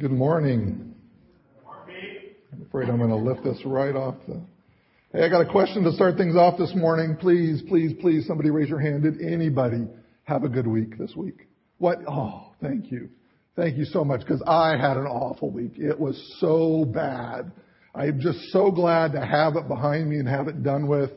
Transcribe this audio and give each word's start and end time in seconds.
Good 0.00 0.12
morning. 0.12 0.94
I'm 2.50 2.62
afraid 2.62 2.88
I'm 2.88 2.96
going 2.96 3.10
to 3.10 3.16
lift 3.16 3.44
this 3.44 3.60
right 3.66 3.94
off 3.94 4.14
the. 4.26 4.40
Hey, 5.12 5.26
I 5.26 5.28
got 5.28 5.42
a 5.42 5.52
question 5.52 5.84
to 5.84 5.92
start 5.92 6.16
things 6.16 6.36
off 6.36 6.58
this 6.58 6.72
morning. 6.74 7.18
Please, 7.20 7.60
please, 7.68 7.92
please, 8.00 8.26
somebody 8.26 8.48
raise 8.48 8.70
your 8.70 8.80
hand. 8.80 9.02
Did 9.02 9.20
anybody 9.20 9.86
have 10.24 10.42
a 10.42 10.48
good 10.48 10.66
week 10.66 10.96
this 10.96 11.14
week? 11.14 11.48
What? 11.76 11.98
Oh, 12.08 12.54
thank 12.62 12.90
you. 12.90 13.10
Thank 13.56 13.76
you 13.76 13.84
so 13.84 14.02
much 14.02 14.20
because 14.20 14.42
I 14.46 14.70
had 14.70 14.96
an 14.96 15.04
awful 15.04 15.50
week. 15.50 15.72
It 15.76 16.00
was 16.00 16.18
so 16.40 16.86
bad. 16.86 17.52
I'm 17.94 18.20
just 18.20 18.38
so 18.52 18.70
glad 18.70 19.12
to 19.12 19.20
have 19.20 19.56
it 19.56 19.68
behind 19.68 20.08
me 20.08 20.16
and 20.16 20.26
have 20.26 20.48
it 20.48 20.62
done 20.62 20.88
with. 20.88 21.10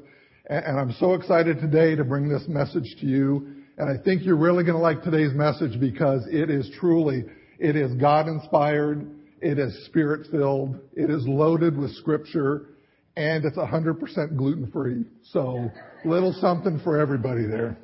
And 0.47 0.77
I'm 0.77 0.91
so 0.99 1.13
excited 1.13 1.61
today 1.61 1.95
to 1.95 2.03
bring 2.03 2.27
this 2.27 2.43
message 2.49 2.97
to 2.99 3.05
you. 3.05 3.47
And 3.77 3.89
I 3.89 4.03
think 4.03 4.25
you're 4.25 4.35
really 4.35 4.65
going 4.65 4.75
to 4.75 4.83
like 4.83 5.03
today's 5.03 5.33
message 5.33 5.79
because 5.79 6.27
it 6.29 6.49
is 6.49 6.69
truly 6.81 7.23
it 7.63 7.77
is 7.77 7.93
God 7.93 8.27
inspired. 8.27 9.09
It 9.41 9.57
is 9.57 9.85
spirit 9.85 10.27
filled. 10.29 10.79
It 10.97 11.09
is 11.09 11.25
loaded 11.25 11.77
with 11.77 11.91
scripture 11.95 12.67
and 13.15 13.45
it's 13.45 13.57
100% 13.57 14.35
gluten 14.35 14.69
free. 14.69 15.05
So 15.31 15.71
little 16.03 16.33
something 16.33 16.81
for 16.83 16.99
everybody 16.99 17.45
there. 17.47 17.77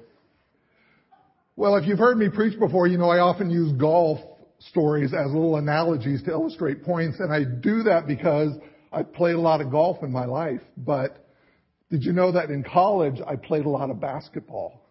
Well, 1.56 1.78
if 1.78 1.88
you've 1.88 1.98
heard 1.98 2.18
me 2.18 2.28
preach 2.28 2.60
before, 2.60 2.88
you 2.88 2.98
know 2.98 3.10
I 3.10 3.20
often 3.20 3.50
use 3.50 3.72
golf 3.72 4.20
stories 4.60 5.14
as 5.14 5.28
little 5.28 5.56
analogies 5.56 6.24
to 6.24 6.32
illustrate 6.32 6.84
points. 6.84 7.22
And 7.22 7.32
I 7.32 7.46
do 7.46 7.84
that 7.84 8.06
because 8.06 8.52
I 8.92 9.04
played 9.04 9.36
a 9.36 9.42
lot 9.42 9.62
of 9.62 9.72
golf 9.72 10.04
in 10.04 10.12
my 10.12 10.26
life. 10.26 10.62
But 10.76 11.26
did 11.90 12.04
you 12.04 12.12
know 12.12 12.34
that 12.34 12.50
in 12.50 12.66
college 12.66 13.22
I 13.26 13.38
played 13.38 13.66
a 13.66 13.70
lot 13.70 13.90
of 13.90 14.02
basketball? 14.02 14.82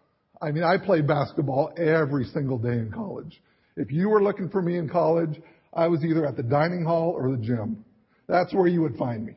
I 0.41 0.49
mean, 0.49 0.63
I 0.63 0.83
played 0.83 1.05
basketball 1.05 1.73
every 1.77 2.25
single 2.25 2.57
day 2.57 2.73
in 2.73 2.91
college. 2.91 3.39
If 3.79 3.93
you 3.93 4.09
were 4.09 4.21
looking 4.21 4.49
for 4.49 4.61
me 4.61 4.77
in 4.77 4.89
college, 4.89 5.41
I 5.73 5.87
was 5.87 6.03
either 6.03 6.25
at 6.25 6.35
the 6.35 6.43
dining 6.43 6.83
hall 6.83 7.11
or 7.11 7.31
the 7.31 7.37
gym. 7.37 7.85
That's 8.27 8.53
where 8.53 8.67
you 8.67 8.81
would 8.81 8.97
find 8.97 9.25
me. 9.25 9.35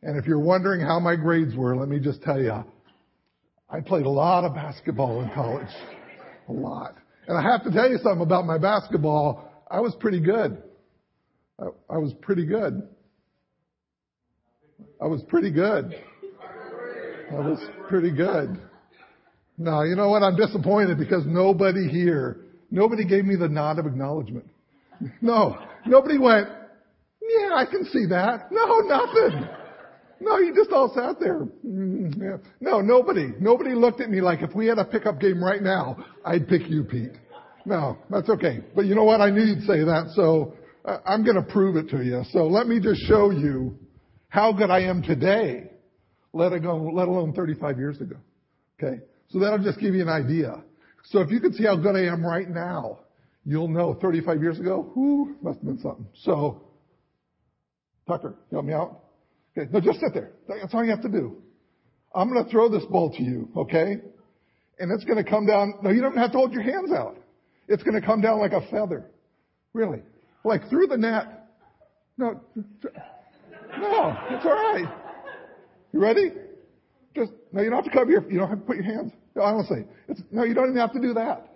And 0.00 0.16
if 0.16 0.26
you're 0.26 0.38
wondering 0.38 0.80
how 0.80 1.00
my 1.00 1.16
grades 1.16 1.56
were, 1.56 1.74
let 1.74 1.88
me 1.88 1.98
just 1.98 2.22
tell 2.22 2.40
you, 2.40 2.64
I 3.68 3.80
played 3.80 4.06
a 4.06 4.10
lot 4.10 4.44
of 4.44 4.54
basketball 4.54 5.22
in 5.22 5.30
college. 5.30 5.66
A 6.48 6.52
lot. 6.52 6.94
And 7.26 7.36
I 7.36 7.42
have 7.42 7.64
to 7.64 7.72
tell 7.72 7.90
you 7.90 7.98
something 7.98 8.22
about 8.22 8.46
my 8.46 8.58
basketball. 8.58 9.50
I 9.68 9.80
was 9.80 9.92
pretty 9.98 10.20
good. 10.20 10.62
I, 11.58 11.64
I 11.90 11.98
was 11.98 12.12
pretty 12.22 12.46
good. 12.46 12.80
I 15.02 15.06
was 15.06 15.20
pretty 15.24 15.50
good. 15.50 15.96
I 17.32 17.40
was 17.40 17.58
pretty 17.88 18.12
good. 18.12 18.56
Now, 19.58 19.82
you 19.82 19.96
know 19.96 20.10
what? 20.10 20.22
I'm 20.22 20.36
disappointed 20.36 20.96
because 20.96 21.24
nobody 21.26 21.88
here 21.88 22.43
Nobody 22.74 23.04
gave 23.04 23.24
me 23.24 23.36
the 23.36 23.48
nod 23.48 23.78
of 23.78 23.86
acknowledgement. 23.86 24.46
No. 25.20 25.56
Nobody 25.86 26.18
went, 26.18 26.48
yeah, 27.22 27.54
I 27.54 27.66
can 27.66 27.84
see 27.84 28.06
that. 28.06 28.50
No, 28.50 28.80
nothing. 28.80 29.48
No, 30.20 30.38
you 30.38 30.52
just 30.56 30.72
all 30.72 30.92
sat 30.92 31.20
there. 31.20 31.46
No, 31.62 32.80
nobody. 32.80 33.28
Nobody 33.38 33.74
looked 33.74 34.00
at 34.00 34.10
me 34.10 34.20
like 34.20 34.42
if 34.42 34.56
we 34.56 34.66
had 34.66 34.78
a 34.78 34.84
pickup 34.84 35.20
game 35.20 35.42
right 35.42 35.62
now, 35.62 36.04
I'd 36.24 36.48
pick 36.48 36.68
you, 36.68 36.82
Pete. 36.82 37.12
No, 37.64 37.96
that's 38.10 38.28
okay. 38.28 38.64
But 38.74 38.86
you 38.86 38.96
know 38.96 39.04
what? 39.04 39.20
I 39.20 39.30
knew 39.30 39.44
you'd 39.44 39.62
say 39.62 39.84
that, 39.84 40.12
so 40.16 40.56
uh, 40.84 40.98
I'm 41.06 41.22
going 41.22 41.36
to 41.36 41.42
prove 41.42 41.76
it 41.76 41.88
to 41.90 42.02
you. 42.02 42.24
So 42.32 42.48
let 42.48 42.66
me 42.66 42.80
just 42.80 43.02
show 43.06 43.30
you 43.30 43.78
how 44.28 44.52
good 44.52 44.70
I 44.70 44.80
am 44.80 45.00
today, 45.00 45.70
let 46.32 46.50
let 46.50 47.08
alone 47.08 47.34
35 47.34 47.78
years 47.78 48.00
ago. 48.00 48.16
Okay? 48.82 49.00
So 49.28 49.38
that'll 49.38 49.62
just 49.62 49.78
give 49.78 49.94
you 49.94 50.02
an 50.02 50.08
idea. 50.08 50.64
So 51.04 51.20
if 51.20 51.30
you 51.30 51.40
can 51.40 51.52
see 51.52 51.64
how 51.64 51.76
good 51.76 51.96
I 51.96 52.06
am 52.12 52.24
right 52.24 52.48
now, 52.48 53.00
you'll 53.44 53.68
know 53.68 53.94
35 54.00 54.40
years 54.40 54.58
ago, 54.58 54.90
whoo, 54.94 55.36
must 55.42 55.58
have 55.58 55.66
been 55.66 55.78
something. 55.78 56.06
So, 56.22 56.62
Tucker, 58.08 58.34
help 58.50 58.64
me 58.64 58.72
out. 58.72 59.00
Okay, 59.56 59.70
no, 59.72 59.80
just 59.80 60.00
sit 60.00 60.14
there. 60.14 60.32
That's 60.48 60.74
all 60.74 60.84
you 60.84 60.90
have 60.90 61.02
to 61.02 61.08
do. 61.08 61.36
I'm 62.14 62.32
going 62.32 62.44
to 62.44 62.50
throw 62.50 62.68
this 62.68 62.84
ball 62.86 63.10
to 63.12 63.22
you, 63.22 63.48
okay? 63.56 63.96
And 64.78 64.90
it's 64.90 65.04
going 65.04 65.22
to 65.22 65.28
come 65.28 65.46
down. 65.46 65.74
No, 65.82 65.90
you 65.90 66.00
don't 66.00 66.16
have 66.16 66.32
to 66.32 66.38
hold 66.38 66.52
your 66.52 66.62
hands 66.62 66.90
out. 66.90 67.16
It's 67.68 67.82
going 67.82 68.00
to 68.00 68.04
come 68.04 68.20
down 68.20 68.40
like 68.40 68.52
a 68.52 68.62
feather. 68.70 69.10
Really. 69.72 70.02
Like 70.44 70.68
through 70.68 70.86
the 70.86 70.96
net. 70.96 71.48
No, 72.16 72.40
no, 72.54 74.16
it's 74.30 74.44
all 74.44 74.52
right. 74.52 74.86
You 75.92 76.00
ready? 76.00 76.32
Just, 77.14 77.32
no, 77.52 77.62
you 77.62 77.70
don't 77.70 77.82
have 77.82 77.92
to 77.92 77.96
cover 77.96 78.10
your, 78.10 78.30
you 78.30 78.38
don't 78.38 78.48
have 78.48 78.60
to 78.60 78.64
put 78.64 78.76
your 78.76 78.84
hands. 78.84 79.12
Honestly, 79.40 79.84
no, 80.30 80.44
you 80.44 80.54
don't 80.54 80.66
even 80.68 80.76
have 80.76 80.92
to 80.92 81.00
do 81.00 81.14
that. 81.14 81.48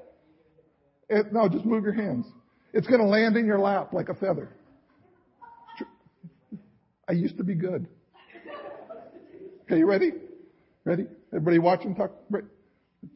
It, 1.09 1.33
no, 1.33 1.49
just 1.49 1.65
move 1.65 1.85
your 1.85 1.93
hands. 1.93 2.27
It's 2.73 2.87
going 2.87 3.01
to 3.01 3.07
land 3.07 3.37
in 3.37 3.47
your 3.47 3.59
lap 3.59 3.93
like 3.93 4.09
a 4.09 4.15
feather. 4.15 4.51
I 7.09 7.13
used 7.13 7.39
to 7.39 7.45
be 7.45 7.55
good. 7.55 7.87
Okay, 9.63 9.79
you 9.79 9.87
ready? 9.87 10.13
Ready? 10.85 11.07
Everybody 11.33 11.59
watching? 11.59 11.95
Talk. 11.95 12.13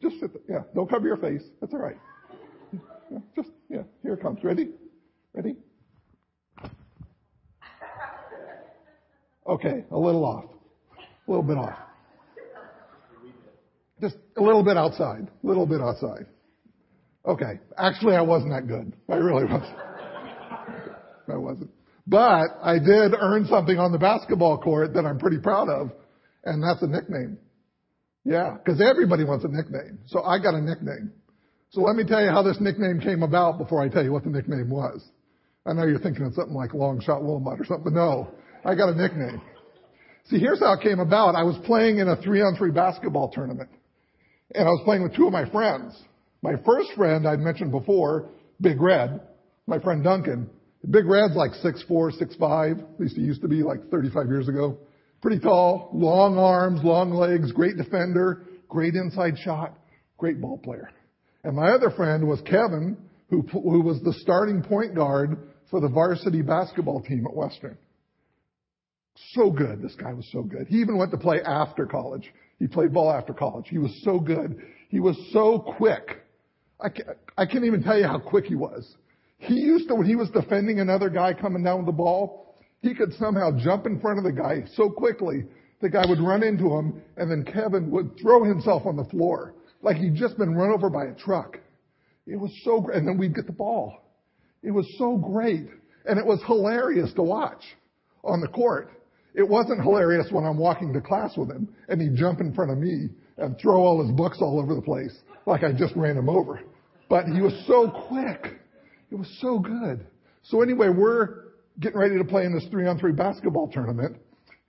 Just 0.01 0.19
sit 0.19 0.31
there. 0.33 0.57
Yeah, 0.57 0.63
don't 0.73 0.89
cover 0.89 1.07
your 1.07 1.17
face. 1.17 1.43
That's 1.61 1.73
all 1.73 1.79
right. 1.79 1.97
Just 3.35 3.49
yeah, 3.69 3.83
here 4.01 4.13
it 4.13 4.21
comes. 4.21 4.43
Ready? 4.43 4.69
Ready? 5.33 5.55
Okay, 9.47 9.83
a 9.91 9.97
little 9.97 10.25
off. 10.25 10.45
A 11.27 11.31
little 11.31 11.43
bit 11.43 11.57
off. 11.57 11.77
Just 14.03 14.17
a 14.35 14.41
little 14.41 14.65
bit 14.65 14.75
outside. 14.75 15.29
A 15.43 15.47
little 15.47 15.65
bit 15.65 15.79
outside. 15.79 16.25
Okay. 17.25 17.61
Actually, 17.77 18.17
I 18.17 18.21
wasn't 18.21 18.51
that 18.51 18.67
good. 18.67 18.91
I 19.09 19.15
really 19.15 19.45
wasn't. 19.45 19.77
I 21.31 21.37
wasn't. 21.37 21.69
But 22.05 22.47
I 22.61 22.79
did 22.79 23.13
earn 23.17 23.45
something 23.45 23.77
on 23.77 23.93
the 23.93 23.97
basketball 23.97 24.57
court 24.57 24.93
that 24.95 25.05
I'm 25.05 25.19
pretty 25.19 25.39
proud 25.39 25.69
of, 25.69 25.91
and 26.43 26.61
that's 26.61 26.81
a 26.81 26.87
nickname. 26.87 27.37
Yeah, 28.25 28.57
because 28.57 28.81
everybody 28.81 29.23
wants 29.23 29.45
a 29.45 29.47
nickname. 29.47 29.99
So 30.07 30.21
I 30.21 30.37
got 30.37 30.53
a 30.53 30.59
nickname. 30.59 31.13
So 31.69 31.79
let 31.79 31.95
me 31.95 32.03
tell 32.03 32.21
you 32.21 32.29
how 32.29 32.43
this 32.43 32.57
nickname 32.59 32.99
came 32.99 33.23
about 33.23 33.57
before 33.57 33.81
I 33.81 33.87
tell 33.87 34.03
you 34.03 34.11
what 34.11 34.25
the 34.25 34.31
nickname 34.31 34.69
was. 34.69 35.01
I 35.65 35.71
know 35.71 35.85
you're 35.85 35.99
thinking 35.99 36.25
of 36.25 36.33
something 36.33 36.53
like 36.53 36.73
Long 36.73 36.99
Shot 36.99 37.23
Wilmot 37.23 37.61
or 37.61 37.65
something, 37.65 37.93
no, 37.93 38.31
I 38.65 38.75
got 38.75 38.89
a 38.89 38.95
nickname. 38.95 39.41
See, 40.25 40.39
here's 40.39 40.59
how 40.59 40.73
it 40.73 40.81
came 40.81 40.99
about. 40.99 41.35
I 41.35 41.43
was 41.43 41.57
playing 41.65 41.99
in 41.99 42.09
a 42.09 42.17
three 42.17 42.41
on 42.41 42.57
three 42.57 42.71
basketball 42.71 43.31
tournament 43.31 43.69
and 44.55 44.67
I 44.67 44.71
was 44.71 44.81
playing 44.85 45.03
with 45.03 45.15
two 45.15 45.27
of 45.27 45.33
my 45.33 45.49
friends. 45.49 45.97
My 46.41 46.53
first 46.65 46.91
friend 46.95 47.27
I'd 47.27 47.39
mentioned 47.39 47.71
before, 47.71 48.29
Big 48.61 48.81
Red, 48.81 49.21
my 49.67 49.79
friend 49.79 50.03
Duncan. 50.03 50.49
Big 50.89 51.05
Red's 51.05 51.35
like 51.35 51.53
six 51.61 51.83
four, 51.87 52.11
six 52.11 52.35
five. 52.35 52.77
At 52.79 52.99
least 52.99 53.15
he 53.15 53.21
used 53.21 53.41
to 53.41 53.47
be 53.47 53.63
like 53.63 53.89
35 53.89 54.27
years 54.27 54.47
ago. 54.47 54.77
Pretty 55.21 55.39
tall, 55.39 55.89
long 55.93 56.37
arms, 56.37 56.81
long 56.83 57.11
legs, 57.11 57.51
great 57.53 57.77
defender, 57.77 58.43
great 58.67 58.93
inside 58.93 59.37
shot, 59.39 59.77
great 60.17 60.41
ball 60.41 60.57
player. 60.57 60.91
And 61.45 61.55
my 61.55 61.69
other 61.69 61.89
friend 61.89 62.27
was 62.27 62.41
Kevin, 62.41 62.97
who, 63.29 63.41
who 63.51 63.81
was 63.81 64.01
the 64.01 64.13
starting 64.19 64.61
point 64.61 64.95
guard 64.95 65.37
for 65.71 65.79
the 65.79 65.87
varsity 65.87 66.41
basketball 66.41 67.01
team 67.01 67.25
at 67.25 67.35
Western. 67.35 67.77
So 69.31 69.51
good. 69.51 69.81
This 69.81 69.95
guy 69.95 70.13
was 70.13 70.27
so 70.31 70.43
good. 70.43 70.67
He 70.67 70.77
even 70.77 70.97
went 70.97 71.11
to 71.11 71.17
play 71.17 71.41
after 71.41 71.85
college. 71.85 72.29
He 72.63 72.67
played 72.69 72.93
ball 72.93 73.11
after 73.11 73.33
college. 73.33 73.67
He 73.67 73.77
was 73.77 73.91
so 74.05 74.21
good. 74.21 74.55
He 74.87 75.01
was 75.01 75.17
so 75.33 75.59
quick. 75.59 76.23
I 76.79 76.87
can't, 76.87 77.09
I 77.37 77.45
can't 77.45 77.65
even 77.65 77.83
tell 77.83 77.99
you 77.99 78.07
how 78.07 78.19
quick 78.19 78.45
he 78.45 78.55
was. 78.55 78.89
He 79.37 79.55
used 79.55 79.89
to, 79.89 79.95
when 79.95 80.07
he 80.07 80.15
was 80.15 80.29
defending 80.29 80.79
another 80.79 81.09
guy 81.09 81.33
coming 81.33 81.61
down 81.61 81.79
with 81.79 81.87
the 81.87 81.91
ball, 81.91 82.55
he 82.81 82.95
could 82.95 83.11
somehow 83.15 83.51
jump 83.59 83.85
in 83.85 83.99
front 83.99 84.17
of 84.17 84.23
the 84.23 84.31
guy 84.31 84.63
so 84.75 84.89
quickly, 84.89 85.43
the 85.81 85.89
guy 85.89 86.05
would 86.07 86.21
run 86.21 86.41
into 86.41 86.73
him, 86.73 87.01
and 87.17 87.29
then 87.29 87.43
Kevin 87.43 87.91
would 87.91 88.17
throw 88.21 88.45
himself 88.45 88.85
on 88.85 88.95
the 88.95 89.03
floor 89.03 89.55
like 89.81 89.97
he'd 89.97 90.15
just 90.15 90.37
been 90.37 90.55
run 90.55 90.69
over 90.69 90.89
by 90.89 91.07
a 91.07 91.13
truck. 91.13 91.59
It 92.25 92.37
was 92.37 92.57
so 92.63 92.79
great. 92.79 92.95
And 92.95 93.05
then 93.05 93.17
we'd 93.17 93.35
get 93.35 93.45
the 93.45 93.51
ball. 93.51 94.05
It 94.61 94.71
was 94.71 94.89
so 94.97 95.17
great. 95.17 95.67
And 96.05 96.17
it 96.17 96.25
was 96.25 96.41
hilarious 96.47 97.11
to 97.15 97.23
watch 97.23 97.63
on 98.23 98.39
the 98.39 98.47
court. 98.47 98.89
It 99.33 99.47
wasn't 99.47 99.81
hilarious 99.81 100.27
when 100.31 100.45
I'm 100.45 100.57
walking 100.57 100.93
to 100.93 101.01
class 101.01 101.35
with 101.37 101.49
him 101.49 101.67
and 101.87 102.01
he'd 102.01 102.15
jump 102.15 102.39
in 102.39 102.53
front 102.53 102.71
of 102.71 102.77
me 102.77 103.09
and 103.37 103.57
throw 103.59 103.81
all 103.81 104.05
his 104.05 104.11
books 104.15 104.37
all 104.41 104.59
over 104.59 104.75
the 104.75 104.81
place 104.81 105.15
like 105.45 105.63
I 105.63 105.71
just 105.73 105.95
ran 105.95 106.17
him 106.17 106.29
over. 106.29 106.61
But 107.09 107.25
he 107.25 107.41
was 107.41 107.53
so 107.67 107.89
quick. 108.07 108.59
It 109.11 109.15
was 109.15 109.37
so 109.41 109.59
good. 109.59 110.05
So 110.43 110.61
anyway, 110.61 110.89
we're 110.89 111.45
getting 111.79 111.99
ready 111.99 112.17
to 112.17 112.23
play 112.23 112.45
in 112.45 112.53
this 112.53 112.65
three 112.69 112.87
on 112.87 112.99
three 112.99 113.11
basketball 113.11 113.69
tournament 113.69 114.17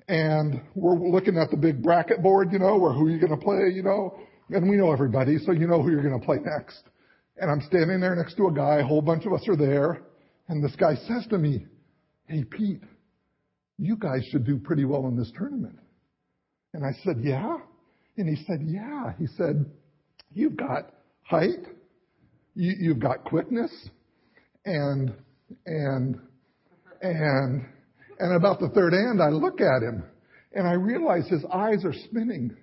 and 0.09 0.61
we're 0.75 0.95
looking 0.95 1.39
at 1.39 1.51
the 1.51 1.57
big 1.57 1.83
bracket 1.83 2.23
board, 2.23 2.53
you 2.53 2.59
know, 2.59 2.77
where 2.77 2.93
who 2.93 3.09
you're 3.09 3.21
going 3.21 3.39
to 3.39 3.43
play, 3.43 3.71
you 3.73 3.83
know, 3.83 4.19
and 4.51 4.69
we 4.69 4.77
know 4.77 4.93
everybody, 4.93 5.39
so 5.39 5.53
you 5.53 5.67
know 5.67 5.83
who 5.83 5.91
you're 5.91 6.03
going 6.03 6.19
to 6.19 6.25
play 6.25 6.39
next. 6.45 6.83
And 7.39 7.51
I'm 7.51 7.63
standing 7.63 8.01
there 8.01 8.15
next 8.15 8.37
to 8.37 8.49
a 8.49 8.53
guy, 8.53 8.81
a 8.81 8.85
whole 8.85 9.03
bunch 9.03 9.25
of 9.27 9.33
us 9.33 9.49
are 9.49 9.57
there, 9.57 10.03
and 10.49 10.63
this 10.63 10.77
guy 10.77 10.95
says 10.95 11.27
to 11.31 11.39
me, 11.39 11.67
Hey 12.27 12.45
Pete, 12.45 12.83
you 13.79 13.97
guys 13.97 14.25
should 14.31 14.45
do 14.45 14.59
pretty 14.59 14.85
well 14.85 15.07
in 15.09 15.17
this 15.17 15.33
tournament. 15.37 15.79
And 16.73 16.85
I 16.85 16.93
said, 17.05 17.17
yeah. 17.23 17.57
And 18.17 18.29
he 18.29 18.45
said, 18.45 18.61
yeah. 18.63 19.13
He 19.19 19.27
said, 19.37 19.65
you've 20.33 20.57
got 20.57 20.93
height, 21.23 21.67
you, 22.55 22.75
you've 22.79 23.01
got 23.01 23.25
quickness, 23.25 23.73
and, 24.65 25.13
and 25.67 26.19
And, 27.03 27.67
and 28.19 28.35
about 28.35 28.61
the 28.61 28.71
third 28.71 28.95
and, 28.95 29.21
I 29.21 29.29
look 29.29 29.61
at 29.61 29.83
him 29.83 30.05
and 30.55 30.67
I 30.67 30.73
realize 30.73 31.29
his 31.29 31.45
eyes 31.53 31.85
are 31.85 31.93
spinning. 31.93 32.57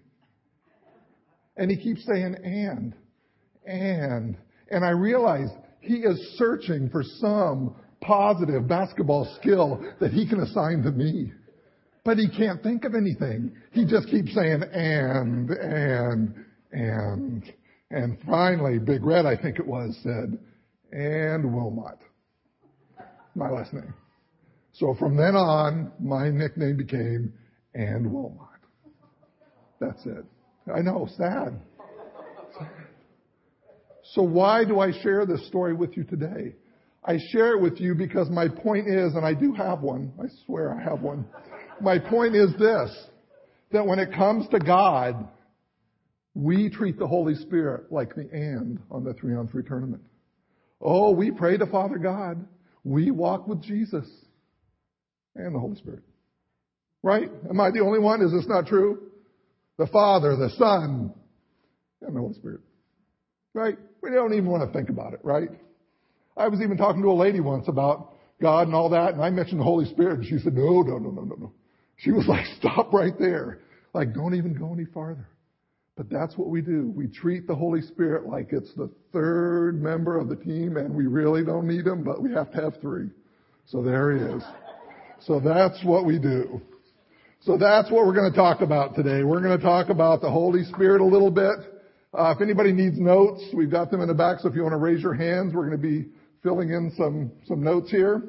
And 1.57 1.69
he 1.69 1.77
keeps 1.77 2.03
saying 2.05 2.35
and, 2.43 2.95
and, 3.65 4.35
and 4.71 4.83
I 4.83 4.91
realize 4.91 5.49
he 5.81 5.97
is 5.97 6.35
searching 6.39 6.89
for 6.89 7.03
some 7.03 7.75
positive 8.01 8.67
basketball 8.67 9.33
skill 9.39 9.83
that 9.99 10.11
he 10.11 10.27
can 10.27 10.41
assign 10.41 10.83
to 10.83 10.91
me. 10.91 11.31
But 12.03 12.17
he 12.17 12.27
can't 12.29 12.61
think 12.63 12.83
of 12.83 12.95
anything. 12.95 13.53
He 13.71 13.85
just 13.85 14.09
keeps 14.09 14.33
saying 14.33 14.63
and, 14.73 15.49
and, 15.49 16.45
and. 16.71 17.53
And 17.91 18.17
finally, 18.25 18.79
Big 18.79 19.03
Red, 19.03 19.25
I 19.25 19.35
think 19.35 19.59
it 19.59 19.67
was, 19.67 19.97
said, 20.01 20.39
and 20.93 21.53
Wilmot. 21.53 21.97
My 23.35 23.49
last 23.49 23.73
name. 23.73 23.93
So 24.73 24.95
from 24.97 25.17
then 25.17 25.35
on, 25.35 25.91
my 25.99 26.29
nickname 26.29 26.77
became 26.77 27.33
and 27.73 28.11
Wilmot. 28.11 28.47
That's 29.81 30.05
it. 30.05 30.25
I 30.73 30.79
know, 30.81 31.07
sad. 31.17 31.59
So 34.13 34.21
why 34.21 34.63
do 34.65 34.79
I 34.79 34.91
share 35.01 35.25
this 35.25 35.45
story 35.47 35.73
with 35.73 35.97
you 35.97 36.03
today? 36.03 36.55
I 37.03 37.17
share 37.31 37.53
it 37.53 37.61
with 37.61 37.79
you 37.79 37.95
because 37.95 38.29
my 38.29 38.47
point 38.47 38.87
is, 38.87 39.15
and 39.15 39.25
I 39.25 39.33
do 39.33 39.53
have 39.53 39.81
one, 39.81 40.13
I 40.19 40.27
swear 40.45 40.77
I 40.79 40.83
have 40.83 41.01
one. 41.01 41.25
My 41.81 41.97
point 41.97 42.35
is 42.35 42.51
this, 42.59 42.95
that 43.71 43.85
when 43.85 43.97
it 43.97 44.13
comes 44.13 44.47
to 44.49 44.59
God, 44.59 45.27
we 46.35 46.69
treat 46.69 46.99
the 46.99 47.07
Holy 47.07 47.35
Spirit 47.35 47.91
like 47.91 48.15
the 48.15 48.29
and 48.31 48.79
on 48.91 49.03
the 49.03 49.13
three 49.13 49.35
on 49.35 49.47
three 49.47 49.63
tournament. 49.63 50.03
Oh, 50.79 51.11
we 51.11 51.31
pray 51.31 51.57
to 51.57 51.65
Father 51.65 51.97
God. 51.97 52.45
We 52.83 53.11
walk 53.11 53.47
with 53.47 53.61
Jesus 53.63 54.05
and 55.35 55.55
the 55.55 55.59
Holy 55.59 55.75
Spirit. 55.75 56.03
Right? 57.03 57.29
Am 57.49 57.59
I 57.59 57.71
the 57.71 57.79
only 57.79 57.99
one? 57.99 58.21
Is 58.21 58.31
this 58.31 58.45
not 58.47 58.67
true? 58.67 59.09
The 59.77 59.87
Father, 59.87 60.35
the 60.35 60.51
Son, 60.57 61.13
and 62.01 62.15
the 62.15 62.19
Holy 62.19 62.35
Spirit. 62.35 62.61
Right? 63.53 63.77
We 64.01 64.11
don't 64.11 64.33
even 64.33 64.49
want 64.49 64.71
to 64.71 64.77
think 64.77 64.89
about 64.89 65.13
it, 65.13 65.19
right? 65.23 65.49
I 66.37 66.47
was 66.47 66.61
even 66.61 66.77
talking 66.77 67.01
to 67.01 67.09
a 67.09 67.13
lady 67.13 67.39
once 67.39 67.67
about 67.67 68.13
God 68.41 68.67
and 68.67 68.75
all 68.75 68.89
that, 68.89 69.13
and 69.13 69.21
I 69.21 69.29
mentioned 69.29 69.59
the 69.59 69.65
Holy 69.65 69.85
Spirit, 69.85 70.19
and 70.19 70.27
she 70.27 70.39
said, 70.39 70.55
no, 70.55 70.81
no, 70.81 70.97
no, 70.97 71.11
no, 71.11 71.21
no, 71.21 71.35
no. 71.35 71.53
She 71.97 72.11
was 72.11 72.27
like, 72.27 72.45
stop 72.57 72.93
right 72.93 73.13
there. 73.19 73.59
Like, 73.93 74.13
don't 74.13 74.35
even 74.35 74.53
go 74.53 74.73
any 74.73 74.85
farther. 74.85 75.27
But 75.97 76.09
that's 76.09 76.37
what 76.37 76.49
we 76.49 76.61
do. 76.61 76.91
We 76.95 77.07
treat 77.07 77.47
the 77.47 77.55
Holy 77.55 77.81
Spirit 77.81 78.25
like 78.25 78.53
it's 78.53 78.73
the 78.75 78.89
third 79.11 79.83
member 79.83 80.17
of 80.17 80.29
the 80.29 80.37
team 80.37 80.77
and 80.77 80.95
we 80.95 81.05
really 81.05 81.43
don't 81.43 81.67
need 81.67 81.85
him, 81.85 82.03
but 82.03 82.21
we 82.21 82.31
have 82.31 82.51
to 82.53 82.61
have 82.61 82.79
three. 82.81 83.09
So 83.67 83.83
there 83.83 84.15
he 84.15 84.23
is. 84.23 84.43
So 85.19 85.39
that's 85.39 85.83
what 85.83 86.05
we 86.05 86.17
do. 86.17 86.61
So 87.41 87.57
that's 87.57 87.91
what 87.91 88.05
we're 88.05 88.15
going 88.15 88.31
to 88.31 88.37
talk 88.37 88.61
about 88.61 88.95
today. 88.95 89.23
We're 89.23 89.41
going 89.41 89.57
to 89.57 89.63
talk 89.63 89.89
about 89.89 90.21
the 90.21 90.29
Holy 90.29 90.63
Spirit 90.63 91.01
a 91.01 91.05
little 91.05 91.29
bit. 91.29 91.57
Uh, 92.13 92.33
if 92.35 92.41
anybody 92.41 92.71
needs 92.71 92.99
notes, 92.99 93.43
we've 93.53 93.69
got 93.71 93.91
them 93.91 94.01
in 94.01 94.07
the 94.07 94.13
back. 94.13 94.39
So 94.39 94.49
if 94.49 94.55
you 94.55 94.61
want 94.63 94.73
to 94.73 94.77
raise 94.77 95.01
your 95.01 95.13
hands, 95.13 95.53
we're 95.53 95.67
going 95.67 95.79
to 95.81 95.87
be 95.87 96.09
filling 96.43 96.69
in 96.69 96.91
some, 96.97 97.31
some 97.47 97.63
notes 97.63 97.91
here. 97.91 98.23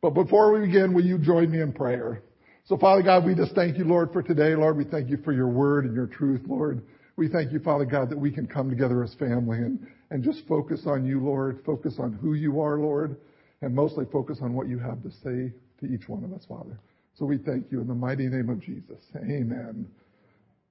But 0.00 0.10
before 0.10 0.52
we 0.52 0.66
begin, 0.66 0.92
will 0.92 1.04
you 1.04 1.18
join 1.18 1.50
me 1.50 1.60
in 1.60 1.72
prayer? 1.72 2.22
So 2.66 2.76
Father 2.76 3.02
God, 3.02 3.24
we 3.24 3.34
just 3.34 3.54
thank 3.54 3.78
you, 3.78 3.84
Lord, 3.84 4.12
for 4.12 4.22
today. 4.22 4.54
Lord, 4.54 4.76
we 4.76 4.84
thank 4.84 5.10
you 5.10 5.18
for 5.24 5.32
your 5.32 5.48
word 5.48 5.84
and 5.84 5.94
your 5.94 6.06
truth, 6.06 6.42
Lord. 6.46 6.82
We 7.16 7.28
thank 7.28 7.52
you, 7.52 7.60
Father 7.60 7.84
God, 7.84 8.10
that 8.10 8.18
we 8.18 8.30
can 8.30 8.46
come 8.46 8.70
together 8.70 9.04
as 9.04 9.14
family 9.14 9.58
and, 9.58 9.86
and 10.10 10.24
just 10.24 10.46
focus 10.48 10.82
on 10.86 11.06
you, 11.06 11.20
Lord, 11.20 11.60
focus 11.64 11.96
on 11.98 12.12
who 12.14 12.34
you 12.34 12.60
are, 12.60 12.78
Lord, 12.78 13.16
and 13.60 13.74
mostly 13.74 14.04
focus 14.12 14.38
on 14.42 14.54
what 14.54 14.68
you 14.68 14.78
have 14.78 15.02
to 15.02 15.10
say 15.10 15.52
to 15.80 15.86
each 15.86 16.08
one 16.08 16.24
of 16.24 16.32
us, 16.32 16.44
Father. 16.48 16.78
So 17.14 17.24
we 17.24 17.38
thank 17.38 17.70
you 17.70 17.80
in 17.80 17.86
the 17.86 17.94
mighty 17.94 18.26
name 18.26 18.50
of 18.50 18.60
Jesus. 18.60 18.98
Amen. 19.16 19.86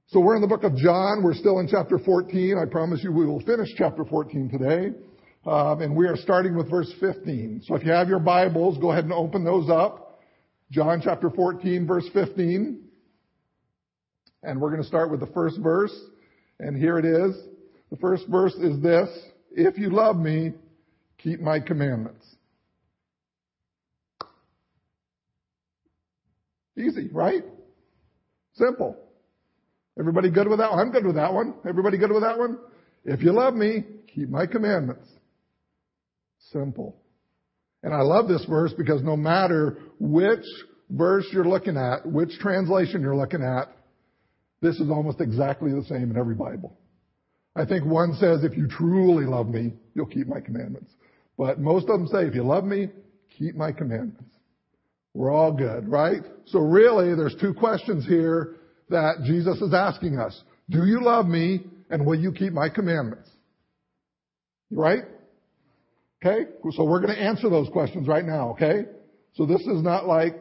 So 0.07 0.19
we're 0.19 0.35
in 0.35 0.41
the 0.41 0.47
book 0.47 0.63
of 0.63 0.75
John. 0.75 1.23
We're 1.23 1.33
still 1.33 1.59
in 1.59 1.67
chapter 1.67 1.97
14. 1.97 2.57
I 2.57 2.69
promise 2.69 3.01
you 3.03 3.13
we 3.13 3.25
will 3.25 3.39
finish 3.41 3.69
chapter 3.77 4.03
14 4.03 4.49
today. 4.49 4.89
Um, 5.45 5.81
and 5.81 5.95
we 5.95 6.07
are 6.07 6.15
starting 6.15 6.55
with 6.55 6.69
verse 6.69 6.91
15. 7.01 7.63
So 7.65 7.75
if 7.75 7.83
you 7.83 7.91
have 7.91 8.07
your 8.07 8.19
Bibles, 8.19 8.77
go 8.77 8.91
ahead 8.91 9.03
and 9.03 9.11
open 9.11 9.43
those 9.43 9.69
up. 9.69 10.21
John 10.71 11.01
chapter 11.03 11.29
14 11.29 11.85
verse 11.85 12.05
15. 12.13 12.81
And 14.43 14.61
we're 14.61 14.69
going 14.69 14.81
to 14.81 14.87
start 14.87 15.11
with 15.11 15.19
the 15.19 15.27
first 15.27 15.59
verse. 15.59 15.93
And 16.59 16.77
here 16.77 16.97
it 16.97 17.05
is. 17.05 17.35
The 17.91 17.97
first 17.97 18.27
verse 18.27 18.53
is 18.55 18.81
this. 18.81 19.09
If 19.51 19.77
you 19.77 19.89
love 19.89 20.15
me, 20.15 20.53
keep 21.17 21.41
my 21.41 21.59
commandments. 21.59 22.25
Easy, 26.77 27.09
right? 27.11 27.43
Simple. 28.53 28.97
Everybody 29.99 30.31
good 30.31 30.47
with 30.47 30.59
that 30.59 30.71
one? 30.71 30.79
I'm 30.79 30.91
good 30.91 31.05
with 31.05 31.15
that 31.15 31.33
one. 31.33 31.53
Everybody 31.67 31.97
good 31.97 32.11
with 32.11 32.23
that 32.23 32.39
one? 32.39 32.57
If 33.05 33.21
you 33.21 33.31
love 33.31 33.53
me, 33.53 33.83
keep 34.07 34.29
my 34.29 34.47
commandments. 34.47 35.07
Simple. 36.53 36.95
And 37.81 37.93
I 37.93 38.01
love 38.01 38.27
this 38.27 38.45
verse 38.45 38.73
because 38.77 39.03
no 39.03 39.17
matter 39.17 39.79
which 39.99 40.45
verse 40.89 41.25
you're 41.33 41.43
looking 41.43 41.75
at, 41.75 42.05
which 42.05 42.31
translation 42.39 43.01
you're 43.01 43.17
looking 43.17 43.43
at, 43.43 43.75
this 44.61 44.79
is 44.79 44.89
almost 44.89 45.19
exactly 45.19 45.71
the 45.73 45.83
same 45.83 46.11
in 46.11 46.17
every 46.17 46.35
Bible. 46.35 46.77
I 47.55 47.65
think 47.65 47.85
one 47.85 48.13
says, 48.13 48.43
if 48.43 48.55
you 48.55 48.67
truly 48.67 49.25
love 49.25 49.47
me, 49.47 49.73
you'll 49.93 50.05
keep 50.05 50.27
my 50.27 50.39
commandments. 50.39 50.91
But 51.37 51.59
most 51.59 51.89
of 51.89 51.99
them 51.99 52.07
say, 52.07 52.25
if 52.25 52.33
you 52.33 52.43
love 52.43 52.63
me, 52.63 52.87
keep 53.37 53.55
my 53.55 53.71
commandments. 53.71 54.23
We're 55.13 55.31
all 55.31 55.51
good, 55.51 55.87
right? 55.87 56.21
So 56.45 56.59
really, 56.59 57.15
there's 57.15 57.35
two 57.39 57.53
questions 57.53 58.05
here 58.05 58.55
that 58.89 59.23
Jesus 59.25 59.61
is 59.61 59.73
asking 59.73 60.17
us. 60.17 60.41
Do 60.69 60.85
you 60.85 61.03
love 61.03 61.27
me 61.27 61.61
and 61.89 62.05
will 62.05 62.15
you 62.19 62.31
keep 62.31 62.53
my 62.53 62.69
commandments? 62.69 63.29
Right? 64.71 65.03
Okay? 66.23 66.45
So 66.71 66.85
we're 66.85 67.01
going 67.01 67.15
to 67.15 67.21
answer 67.21 67.49
those 67.49 67.67
questions 67.69 68.07
right 68.07 68.23
now, 68.23 68.51
okay? 68.51 68.85
So 69.33 69.45
this 69.45 69.61
is 69.61 69.83
not 69.83 70.07
like 70.07 70.35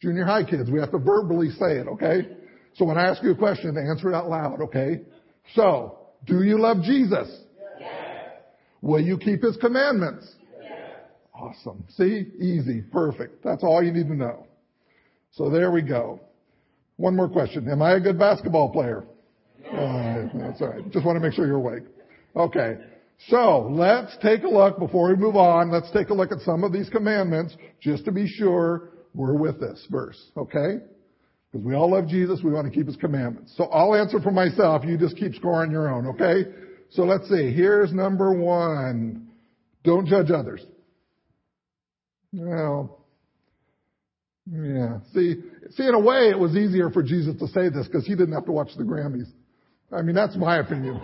junior 0.00 0.24
high 0.24 0.42
kids. 0.42 0.70
We 0.70 0.80
have 0.80 0.90
to 0.90 0.98
verbally 0.98 1.50
say 1.50 1.78
it, 1.78 1.86
okay? 1.86 2.28
So 2.74 2.84
when 2.84 2.98
I 2.98 3.06
ask 3.06 3.22
you 3.22 3.30
a 3.30 3.36
question, 3.36 3.76
answer 3.76 4.10
it 4.10 4.14
out 4.14 4.28
loud, 4.28 4.60
okay? 4.62 5.02
So, 5.54 5.98
do 6.26 6.42
you 6.42 6.58
love 6.58 6.82
Jesus? 6.82 7.28
Yes. 7.78 8.32
Will 8.82 9.00
you 9.00 9.16
keep 9.16 9.42
His 9.42 9.56
commandments? 9.58 10.28
Yes. 10.60 10.72
Awesome. 11.32 11.84
See? 11.96 12.32
Easy. 12.40 12.82
Perfect. 12.82 13.44
That's 13.44 13.62
all 13.62 13.82
you 13.82 13.92
need 13.92 14.08
to 14.08 14.16
know. 14.16 14.46
So 15.32 15.50
there 15.50 15.70
we 15.70 15.82
go. 15.82 16.20
One 16.96 17.14
more 17.14 17.28
question. 17.28 17.68
Am 17.70 17.80
I 17.80 17.92
a 17.92 18.00
good 18.00 18.18
basketball 18.18 18.72
player? 18.72 19.04
Uh, 19.66 20.26
that's 20.34 20.60
all 20.60 20.68
right. 20.68 20.90
Just 20.90 21.06
want 21.06 21.16
to 21.16 21.20
make 21.20 21.34
sure 21.34 21.46
you're 21.46 21.56
awake. 21.56 21.84
Okay. 22.34 22.78
So 23.28 23.68
let's 23.70 24.16
take 24.22 24.42
a 24.42 24.48
look 24.48 24.78
before 24.78 25.08
we 25.08 25.16
move 25.16 25.36
on. 25.36 25.70
Let's 25.70 25.90
take 25.90 26.10
a 26.10 26.14
look 26.14 26.32
at 26.32 26.40
some 26.40 26.64
of 26.64 26.72
these 26.72 26.88
commandments 26.88 27.56
just 27.80 28.04
to 28.04 28.12
be 28.12 28.28
sure 28.28 28.90
we're 29.14 29.34
with 29.34 29.58
this 29.58 29.84
verse. 29.90 30.22
Okay? 30.36 30.78
Because 31.50 31.66
we 31.66 31.74
all 31.74 31.90
love 31.90 32.08
Jesus. 32.08 32.40
We 32.44 32.52
want 32.52 32.66
to 32.66 32.72
keep 32.72 32.86
his 32.86 32.96
commandments. 32.96 33.54
So 33.56 33.64
I'll 33.64 33.94
answer 33.94 34.20
for 34.20 34.30
myself. 34.30 34.84
You 34.84 34.98
just 34.98 35.16
keep 35.16 35.34
scoring 35.34 35.70
your 35.70 35.88
own. 35.88 36.06
Okay? 36.08 36.50
So 36.90 37.02
let's 37.02 37.28
see. 37.28 37.52
Here's 37.52 37.92
number 37.92 38.32
one. 38.32 39.28
Don't 39.82 40.06
judge 40.06 40.30
others. 40.30 40.64
Well, 42.32 43.04
yeah. 44.50 44.98
See, 45.14 45.36
see, 45.70 45.86
in 45.86 45.94
a 45.94 46.00
way, 46.00 46.28
it 46.28 46.38
was 46.38 46.54
easier 46.54 46.90
for 46.90 47.02
Jesus 47.02 47.36
to 47.40 47.48
say 47.48 47.68
this 47.68 47.86
because 47.86 48.06
he 48.06 48.14
didn't 48.14 48.34
have 48.34 48.44
to 48.46 48.52
watch 48.52 48.70
the 48.76 48.84
Grammys. 48.84 49.28
I 49.90 50.02
mean, 50.02 50.14
that's 50.14 50.36
my 50.36 50.58
opinion. 50.58 51.00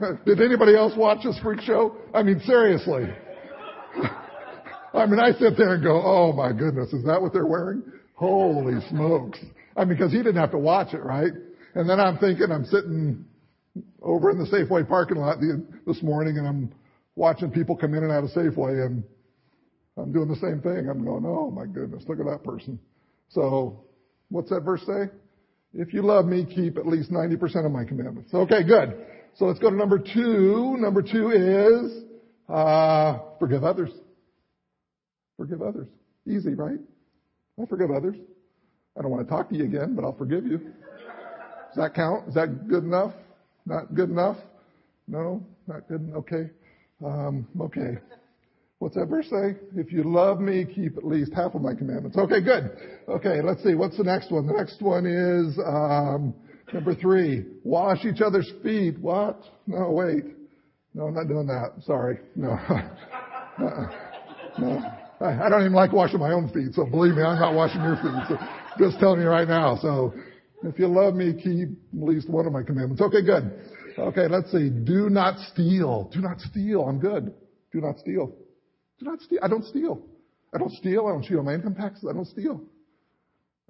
Did 0.26 0.40
anybody 0.40 0.76
else 0.76 0.92
watch 0.96 1.24
this 1.24 1.38
freak 1.40 1.60
show? 1.60 1.96
I 2.14 2.22
mean, 2.22 2.40
seriously. 2.40 3.04
I 4.94 5.06
mean, 5.06 5.20
I 5.20 5.32
sit 5.32 5.56
there 5.56 5.74
and 5.74 5.82
go, 5.82 6.00
oh 6.02 6.32
my 6.32 6.52
goodness, 6.52 6.92
is 6.92 7.04
that 7.04 7.20
what 7.20 7.32
they're 7.32 7.46
wearing? 7.46 7.82
Holy 8.14 8.80
smokes. 8.88 9.38
I 9.76 9.84
mean, 9.84 9.96
because 9.96 10.12
he 10.12 10.18
didn't 10.18 10.36
have 10.36 10.50
to 10.52 10.58
watch 10.58 10.94
it, 10.94 11.02
right? 11.02 11.32
And 11.74 11.88
then 11.88 12.00
I'm 12.00 12.18
thinking, 12.18 12.50
I'm 12.50 12.64
sitting 12.64 13.24
over 14.02 14.30
in 14.30 14.38
the 14.38 14.46
Safeway 14.46 14.88
parking 14.88 15.18
lot 15.18 15.38
this 15.86 16.02
morning 16.02 16.38
and 16.38 16.46
I'm 16.46 16.74
watching 17.14 17.50
people 17.50 17.76
come 17.76 17.94
in 17.94 18.02
and 18.02 18.12
out 18.12 18.24
of 18.24 18.30
Safeway 18.30 18.86
and 18.86 19.04
I'm 19.96 20.12
doing 20.12 20.28
the 20.28 20.36
same 20.36 20.60
thing. 20.60 20.88
I'm 20.88 21.04
going, 21.04 21.24
oh 21.26 21.50
my 21.50 21.66
goodness, 21.66 22.04
look 22.08 22.18
at 22.20 22.26
that 22.26 22.42
person. 22.44 22.78
So, 23.30 23.84
what's 24.30 24.48
that 24.50 24.60
verse 24.60 24.80
say? 24.86 25.10
If 25.74 25.92
you 25.92 26.02
love 26.02 26.24
me, 26.24 26.46
keep 26.46 26.78
at 26.78 26.86
least 26.86 27.10
90% 27.12 27.66
of 27.66 27.72
my 27.72 27.84
commandments. 27.84 28.32
Okay, 28.32 28.64
good. 28.64 29.04
So 29.34 29.44
let's 29.44 29.58
go 29.58 29.70
to 29.70 29.76
number 29.76 29.98
two. 29.98 30.76
Number 30.78 31.02
two 31.02 31.30
is 31.30 32.04
uh, 32.48 33.18
forgive 33.38 33.64
others. 33.64 33.90
Forgive 35.36 35.62
others. 35.62 35.88
Easy, 36.26 36.54
right? 36.54 36.78
I 37.60 37.66
forgive 37.66 37.90
others. 37.90 38.16
I 38.98 39.02
don't 39.02 39.10
want 39.10 39.26
to 39.26 39.30
talk 39.30 39.48
to 39.50 39.56
you 39.56 39.64
again, 39.64 39.94
but 39.94 40.04
I'll 40.04 40.16
forgive 40.16 40.44
you. 40.44 40.58
Does 40.58 41.76
that 41.76 41.94
count? 41.94 42.28
Is 42.28 42.34
that 42.34 42.68
good 42.68 42.82
enough? 42.84 43.12
Not 43.66 43.94
good 43.94 44.10
enough? 44.10 44.38
No, 45.06 45.46
not 45.66 45.86
good. 45.88 46.10
Okay. 46.16 46.50
Um, 47.04 47.46
okay. 47.60 47.98
What's 48.78 48.94
that 48.94 49.06
verse 49.06 49.26
say? 49.28 49.56
If 49.74 49.92
you 49.92 50.04
love 50.04 50.40
me, 50.40 50.64
keep 50.64 50.96
at 50.96 51.04
least 51.04 51.32
half 51.32 51.54
of 51.54 51.62
my 51.62 51.74
commandments. 51.74 52.16
Okay, 52.16 52.40
good. 52.40 52.76
Okay, 53.08 53.42
let's 53.42 53.62
see. 53.62 53.74
What's 53.74 53.96
the 53.96 54.04
next 54.04 54.30
one? 54.30 54.46
The 54.46 54.52
next 54.52 54.80
one 54.80 55.04
is 55.04 55.58
um, 55.66 56.34
number 56.72 56.94
three. 56.94 57.44
Wash 57.64 58.04
each 58.04 58.20
other's 58.20 58.50
feet. 58.62 58.98
What? 58.98 59.40
No, 59.66 59.90
wait. 59.90 60.24
No, 60.94 61.06
I'm 61.06 61.14
not 61.14 61.28
doing 61.28 61.46
that. 61.46 61.82
Sorry. 61.84 62.18
No. 62.36 62.58
No. 64.60 64.82
I 65.20 65.48
don't 65.48 65.62
even 65.62 65.72
like 65.72 65.92
washing 65.92 66.20
my 66.20 66.32
own 66.32 66.48
feet, 66.50 66.74
so 66.74 66.84
believe 66.84 67.14
me, 67.14 67.22
I'm 67.22 67.40
not 67.40 67.54
washing 67.54 67.82
your 67.82 67.96
feet. 67.96 68.22
So 68.28 68.36
just 68.78 69.00
telling 69.00 69.20
you 69.20 69.28
right 69.28 69.48
now. 69.48 69.76
So 69.80 70.14
if 70.62 70.78
you 70.78 70.86
love 70.86 71.14
me, 71.14 71.32
keep 71.32 71.68
at 71.70 72.08
least 72.08 72.28
one 72.28 72.46
of 72.46 72.52
my 72.52 72.62
commandments. 72.62 73.02
Okay, 73.02 73.22
good. 73.24 73.52
Okay, 73.98 74.28
let's 74.28 74.50
see. 74.52 74.68
Do 74.68 75.10
not 75.10 75.38
steal. 75.52 76.10
Do 76.12 76.20
not 76.20 76.40
steal. 76.40 76.82
I'm 76.82 77.00
good. 77.00 77.32
Do 77.72 77.80
not 77.80 77.98
steal. 77.98 78.32
Do 79.00 79.06
not 79.06 79.20
steal. 79.20 79.40
I 79.42 79.48
don't 79.48 79.64
steal. 79.64 80.02
I 80.54 80.58
don't 80.58 80.72
steal. 80.72 81.06
I 81.06 81.10
don't 81.10 81.24
steal 81.24 81.42
my 81.42 81.54
income 81.54 81.74
taxes. 81.74 82.06
I 82.08 82.12
don't 82.12 82.26
steal. 82.26 82.62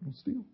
I 0.01 0.05
don't 0.05 0.17
steal. 0.17 0.45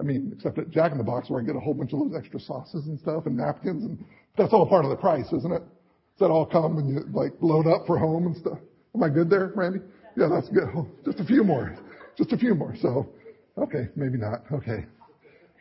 I 0.00 0.02
mean, 0.02 0.32
except 0.34 0.58
at 0.58 0.70
Jack 0.70 0.92
in 0.92 0.98
the 0.98 1.04
Box 1.04 1.28
where 1.28 1.40
I 1.40 1.44
get 1.44 1.54
a 1.56 1.60
whole 1.60 1.74
bunch 1.74 1.92
of 1.92 2.00
those 2.00 2.14
extra 2.16 2.40
sauces 2.40 2.86
and 2.86 2.98
stuff 2.98 3.26
and 3.26 3.36
napkins 3.36 3.84
and 3.84 4.02
that's 4.36 4.54
all 4.54 4.66
part 4.66 4.84
of 4.84 4.90
the 4.90 4.96
price, 4.96 5.26
isn't 5.26 5.52
it? 5.52 5.60
Does 5.60 6.20
that 6.20 6.30
all 6.30 6.46
come 6.46 6.76
when 6.76 6.88
you 6.88 7.00
like 7.12 7.32
load 7.40 7.66
up 7.66 7.86
for 7.86 7.98
home 7.98 8.26
and 8.26 8.36
stuff? 8.36 8.58
Am 8.94 9.02
I 9.02 9.10
good 9.10 9.28
there, 9.28 9.52
Randy? 9.54 9.80
Yeah, 10.16 10.28
that's 10.28 10.48
good. 10.48 10.68
Just 11.04 11.20
a 11.20 11.24
few 11.24 11.44
more. 11.44 11.76
Just 12.16 12.32
a 12.32 12.38
few 12.38 12.54
more. 12.54 12.74
So, 12.80 13.10
okay, 13.58 13.88
maybe 13.94 14.16
not. 14.16 14.42
Okay. 14.50 14.86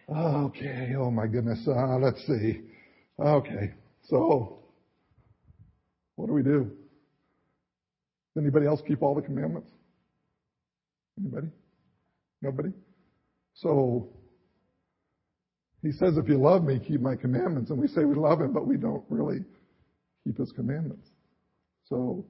Okay. 0.10 0.93
Oh 0.98 1.12
my 1.12 1.27
goodness. 1.27 1.60
Uh, 1.67 1.98
let's 1.98 2.25
see. 2.25 2.62
Okay. 3.19 3.74
So, 4.08 4.60
what 6.15 6.27
do 6.27 6.34
we 6.34 6.43
do? 6.43 6.72
Anybody 8.38 8.65
else 8.65 8.81
keep 8.88 9.01
all 9.01 9.15
the 9.15 9.22
commandments? 9.22 9.69
Anybody? 11.19 11.48
Nobody? 12.41 12.69
So, 13.53 14.10
he 15.82 15.92
says, 15.92 16.18
if 16.18 16.28
you 16.28 16.38
love 16.38 16.64
me, 16.64 16.80
keep 16.80 17.02
my 17.02 17.16
commandments. 17.16 17.70
And 17.70 17.80
we 17.80 17.88
say 17.88 18.04
we 18.04 18.16
love 18.16 18.42
him, 18.42 18.54
but 18.54 18.68
we 18.68 18.78
don't 18.78 19.04
really 19.10 19.40
keep 20.26 20.38
his 20.38 20.52
commandments. 20.52 21.08
So, 21.88 22.26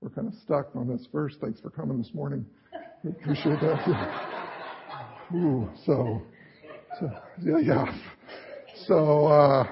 we're 0.00 0.10
kind 0.10 0.28
of 0.28 0.34
stuck 0.44 0.68
on 0.76 0.86
this 0.86 1.06
verse. 1.10 1.34
Thanks 1.40 1.60
for 1.60 1.70
coming 1.70 1.96
this 1.96 2.12
morning. 2.12 2.44
We 3.02 3.10
appreciate 3.10 3.58
that. 3.60 4.28
Ooh, 5.34 5.68
so, 5.86 6.20
so, 7.00 7.10
yeah, 7.42 7.58
yeah. 7.58 7.98
So, 8.86 9.26
uh, 9.26 9.64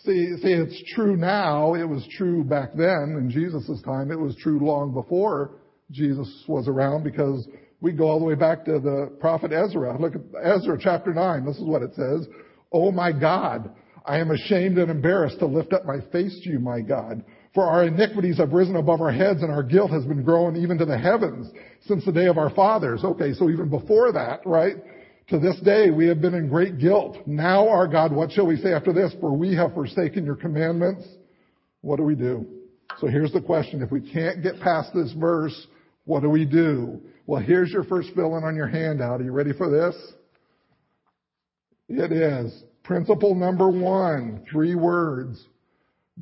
see, 0.00 0.36
see, 0.42 0.52
it's 0.52 0.82
true 0.94 1.16
now. 1.16 1.74
It 1.74 1.84
was 1.84 2.06
true 2.16 2.42
back 2.42 2.70
then 2.74 3.16
in 3.16 3.30
Jesus' 3.30 3.80
time. 3.82 4.10
It 4.10 4.18
was 4.18 4.34
true 4.36 4.58
long 4.58 4.92
before 4.92 5.52
Jesus 5.92 6.28
was 6.48 6.66
around 6.66 7.04
because 7.04 7.46
we 7.80 7.92
go 7.92 8.04
all 8.04 8.18
the 8.18 8.24
way 8.24 8.34
back 8.34 8.64
to 8.64 8.78
the 8.78 9.12
prophet 9.20 9.52
Ezra. 9.52 10.00
Look 10.00 10.14
at 10.14 10.22
Ezra 10.42 10.78
chapter 10.80 11.12
9. 11.12 11.44
This 11.44 11.56
is 11.56 11.64
what 11.64 11.82
it 11.82 11.94
says. 11.94 12.26
Oh 12.72 12.90
my 12.90 13.12
God, 13.12 13.70
I 14.04 14.18
am 14.18 14.30
ashamed 14.30 14.78
and 14.78 14.90
embarrassed 14.90 15.38
to 15.40 15.46
lift 15.46 15.72
up 15.72 15.84
my 15.84 16.00
face 16.12 16.40
to 16.44 16.50
you, 16.50 16.58
my 16.58 16.80
God. 16.80 17.24
For 17.54 17.64
our 17.64 17.84
iniquities 17.84 18.38
have 18.38 18.52
risen 18.52 18.76
above 18.76 19.00
our 19.00 19.12
heads 19.12 19.42
and 19.42 19.50
our 19.50 19.62
guilt 19.62 19.90
has 19.90 20.04
been 20.04 20.22
grown 20.22 20.56
even 20.56 20.78
to 20.78 20.84
the 20.84 20.98
heavens 20.98 21.50
since 21.86 22.04
the 22.04 22.12
day 22.12 22.26
of 22.26 22.38
our 22.38 22.50
fathers. 22.50 23.02
Okay, 23.02 23.32
so 23.32 23.48
even 23.50 23.68
before 23.68 24.12
that, 24.12 24.40
right? 24.44 24.76
To 25.28 25.38
this 25.38 25.58
day 25.60 25.90
we 25.90 26.06
have 26.06 26.20
been 26.20 26.34
in 26.34 26.48
great 26.48 26.78
guilt. 26.78 27.16
Now 27.26 27.68
our 27.68 27.88
God, 27.88 28.12
what 28.12 28.30
shall 28.30 28.46
we 28.46 28.56
say 28.56 28.72
after 28.72 28.92
this? 28.92 29.14
For 29.20 29.32
we 29.32 29.54
have 29.54 29.74
forsaken 29.74 30.24
your 30.24 30.36
commandments. 30.36 31.06
What 31.80 31.96
do 31.96 32.02
we 32.02 32.14
do? 32.14 32.46
So 33.00 33.06
here's 33.06 33.32
the 33.32 33.40
question. 33.40 33.82
If 33.82 33.90
we 33.90 34.00
can't 34.00 34.42
get 34.42 34.60
past 34.60 34.94
this 34.94 35.12
verse, 35.12 35.66
what 36.04 36.20
do 36.20 36.30
we 36.30 36.44
do? 36.44 37.00
Well, 37.26 37.42
here's 37.42 37.72
your 37.72 37.82
first 37.84 38.10
fill 38.14 38.36
in 38.36 38.44
on 38.44 38.54
your 38.54 38.68
handout. 38.68 39.20
Are 39.20 39.24
you 39.24 39.32
ready 39.32 39.52
for 39.52 39.68
this? 39.68 39.96
It 41.88 42.12
is 42.12 42.62
principle 42.84 43.34
number 43.34 43.68
one, 43.68 44.44
three 44.50 44.76
words 44.76 45.44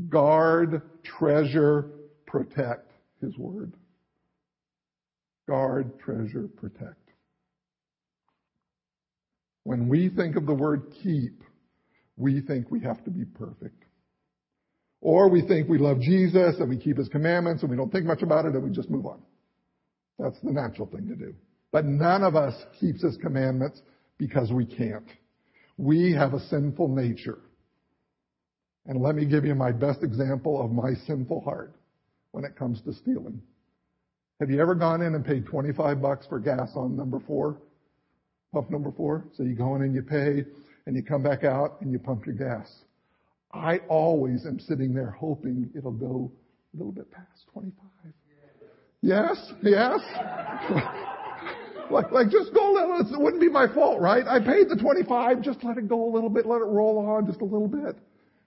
guard, 0.08 0.82
treasure, 1.04 1.90
protect 2.26 2.90
His 3.20 3.36
Word. 3.36 3.74
Guard, 5.46 5.98
treasure, 6.00 6.48
protect. 6.56 6.96
When 9.64 9.88
we 9.88 10.08
think 10.08 10.36
of 10.36 10.46
the 10.46 10.54
word 10.54 10.92
keep, 11.02 11.42
we 12.16 12.40
think 12.40 12.70
we 12.70 12.80
have 12.80 13.04
to 13.04 13.10
be 13.10 13.24
perfect. 13.24 13.84
Or 15.00 15.28
we 15.28 15.46
think 15.46 15.68
we 15.68 15.78
love 15.78 16.00
Jesus 16.00 16.56
and 16.58 16.68
we 16.68 16.78
keep 16.78 16.96
His 16.96 17.08
commandments 17.08 17.62
and 17.62 17.70
we 17.70 17.76
don't 17.76 17.92
think 17.92 18.06
much 18.06 18.22
about 18.22 18.46
it 18.46 18.54
and 18.54 18.64
we 18.64 18.70
just 18.70 18.90
move 18.90 19.06
on. 19.06 19.20
That's 20.18 20.38
the 20.42 20.52
natural 20.52 20.86
thing 20.86 21.08
to 21.08 21.16
do. 21.16 21.34
But 21.72 21.84
none 21.84 22.22
of 22.22 22.36
us 22.36 22.54
keeps 22.78 23.02
His 23.02 23.16
commandments 23.16 23.82
because 24.18 24.52
we 24.52 24.64
can't. 24.64 25.08
We 25.76 26.12
have 26.12 26.34
a 26.34 26.40
sinful 26.40 26.88
nature. 26.88 27.38
And 28.86 29.02
let 29.02 29.14
me 29.14 29.24
give 29.24 29.44
you 29.44 29.54
my 29.54 29.72
best 29.72 30.02
example 30.02 30.62
of 30.62 30.70
my 30.70 30.94
sinful 31.06 31.40
heart 31.40 31.74
when 32.32 32.44
it 32.44 32.56
comes 32.56 32.80
to 32.82 32.92
stealing. 32.92 33.40
Have 34.40 34.50
you 34.50 34.60
ever 34.60 34.74
gone 34.74 35.00
in 35.02 35.14
and 35.14 35.24
paid 35.24 35.46
25 35.46 36.02
bucks 36.02 36.26
for 36.26 36.38
gas 36.38 36.72
on 36.76 36.96
number 36.96 37.20
four? 37.26 37.58
Pump 38.52 38.70
number 38.70 38.92
four? 38.92 39.24
So 39.36 39.42
you 39.42 39.54
go 39.54 39.74
in 39.74 39.82
and 39.82 39.94
you 39.94 40.02
pay 40.02 40.44
and 40.86 40.94
you 40.94 41.02
come 41.02 41.22
back 41.22 41.44
out 41.44 41.80
and 41.80 41.90
you 41.92 41.98
pump 41.98 42.26
your 42.26 42.34
gas. 42.34 42.70
I 43.52 43.78
always 43.88 44.46
am 44.46 44.58
sitting 44.58 44.92
there 44.92 45.10
hoping 45.10 45.70
it'll 45.76 45.92
go 45.92 46.30
a 46.74 46.76
little 46.76 46.92
bit 46.92 47.10
past 47.10 47.46
25. 47.52 47.72
Yes? 49.04 49.36
Yes? 49.62 50.00
like, 51.90 52.10
like 52.10 52.30
just 52.30 52.54
go 52.54 52.72
a 52.72 52.72
little, 52.72 53.14
it 53.14 53.20
wouldn't 53.20 53.40
be 53.40 53.50
my 53.50 53.66
fault, 53.72 54.00
right? 54.00 54.24
I 54.26 54.38
paid 54.38 54.70
the 54.70 54.76
25, 54.80 55.42
just 55.42 55.62
let 55.62 55.76
it 55.76 55.88
go 55.88 56.08
a 56.08 56.10
little 56.10 56.30
bit, 56.30 56.46
let 56.46 56.62
it 56.62 56.64
roll 56.64 56.98
on 56.98 57.26
just 57.26 57.42
a 57.42 57.44
little 57.44 57.68
bit. 57.68 57.98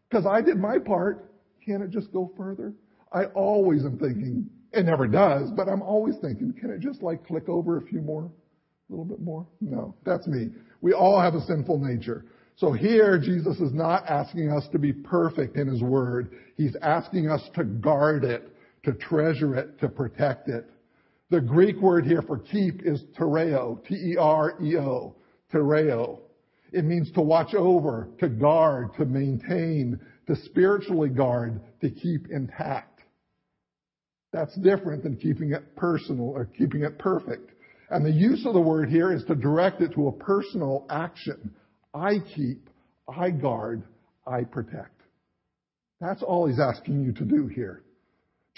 Because 0.10 0.26
I 0.26 0.42
did 0.42 0.58
my 0.58 0.80
part. 0.80 1.32
Can 1.64 1.84
it 1.84 1.92
just 1.92 2.12
go 2.12 2.32
further? 2.36 2.74
I 3.14 3.26
always 3.36 3.86
am 3.86 4.00
thinking, 4.00 4.50
it 4.74 4.84
never 4.84 5.06
does, 5.06 5.52
but 5.52 5.70
I'm 5.70 5.84
always 5.84 6.16
thinking, 6.22 6.54
can 6.60 6.72
it 6.72 6.80
just 6.80 7.04
like 7.04 7.28
click 7.28 7.48
over 7.48 7.78
a 7.78 7.82
few 7.84 8.02
more? 8.02 8.24
A 8.24 8.92
little 8.92 9.06
bit 9.06 9.22
more? 9.22 9.46
No, 9.62 9.94
that's 10.06 10.26
me. 10.26 10.50
We 10.82 10.94
all 10.94 11.22
have 11.22 11.36
a 11.36 11.42
sinful 11.42 11.78
nature. 11.78 12.26
So 12.56 12.72
here, 12.72 13.20
Jesus 13.20 13.60
is 13.60 13.74
not 13.74 14.08
asking 14.08 14.52
us 14.52 14.68
to 14.72 14.80
be 14.80 14.92
perfect 14.92 15.56
in 15.56 15.68
His 15.68 15.84
Word. 15.84 16.32
He's 16.56 16.76
asking 16.82 17.30
us 17.30 17.48
to 17.54 17.64
guard 17.64 18.24
it, 18.24 18.52
to 18.88 18.94
treasure 18.94 19.54
it, 19.54 19.78
to 19.82 19.90
protect 19.90 20.48
it. 20.48 20.66
The 21.30 21.42
Greek 21.42 21.76
word 21.82 22.06
here 22.06 22.22
for 22.22 22.40
keep 22.40 22.84
is 22.86 23.04
tereo, 23.20 23.86
T-E-R-E-O, 23.86 25.16
tereo. 25.52 26.20
It 26.72 26.86
means 26.86 27.12
to 27.12 27.22
watch 27.22 27.54
over, 27.54 28.08
to 28.20 28.30
guard, 28.30 28.92
to 28.96 29.04
maintain, 29.04 30.00
to 30.28 30.38
spiritually 30.38 31.10
guard, 31.10 31.60
to 31.82 31.90
keep 31.90 32.30
intact. 32.30 33.02
That's 34.32 34.56
different 34.56 35.04
than 35.04 35.18
keeping 35.18 35.52
it 35.52 35.76
personal 35.76 36.30
or 36.30 36.46
keeping 36.46 36.84
it 36.84 36.98
perfect. 36.98 37.52
And 37.90 38.06
the 38.06 38.12
use 38.12 38.46
of 38.46 38.54
the 38.54 38.62
word 38.62 38.88
here 38.88 39.12
is 39.12 39.26
to 39.26 39.36
direct 39.36 39.82
it 39.82 39.96
to 39.96 40.08
a 40.08 40.14
personal 40.14 40.86
action. 40.90 41.54
I 41.94 42.20
keep, 42.34 42.70
I 43.06 43.32
guard, 43.32 43.84
I 44.26 44.46
protect. 44.46 45.02
That's 46.00 46.24
all 46.24 46.48
he's 46.48 46.60
asking 46.62 47.04
you 47.04 47.12
to 47.12 47.26
do 47.26 47.48
here. 47.48 47.84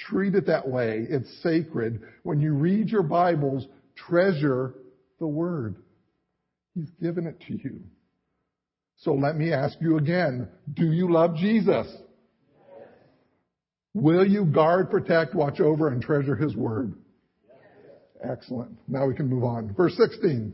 Treat 0.07 0.35
it 0.35 0.47
that 0.47 0.67
way. 0.67 1.05
It's 1.09 1.29
sacred. 1.43 2.01
When 2.23 2.39
you 2.39 2.53
read 2.53 2.89
your 2.89 3.03
Bibles, 3.03 3.67
treasure 3.95 4.73
the 5.19 5.27
word. 5.27 5.75
He's 6.73 6.89
given 7.01 7.27
it 7.27 7.41
to 7.47 7.53
you. 7.53 7.81
So 8.97 9.13
let 9.13 9.35
me 9.37 9.53
ask 9.53 9.77
you 9.81 9.97
again, 9.97 10.47
do 10.73 10.91
you 10.91 11.11
love 11.11 11.35
Jesus? 11.35 11.87
Will 13.93 14.25
you 14.25 14.45
guard, 14.45 14.89
protect, 14.89 15.33
watch 15.33 15.59
over, 15.59 15.87
and 15.87 16.01
treasure 16.01 16.35
His 16.35 16.55
Word? 16.55 16.93
Excellent. 18.23 18.77
Now 18.87 19.07
we 19.07 19.15
can 19.15 19.27
move 19.27 19.43
on. 19.43 19.73
Verse 19.73 19.95
16. 19.97 20.53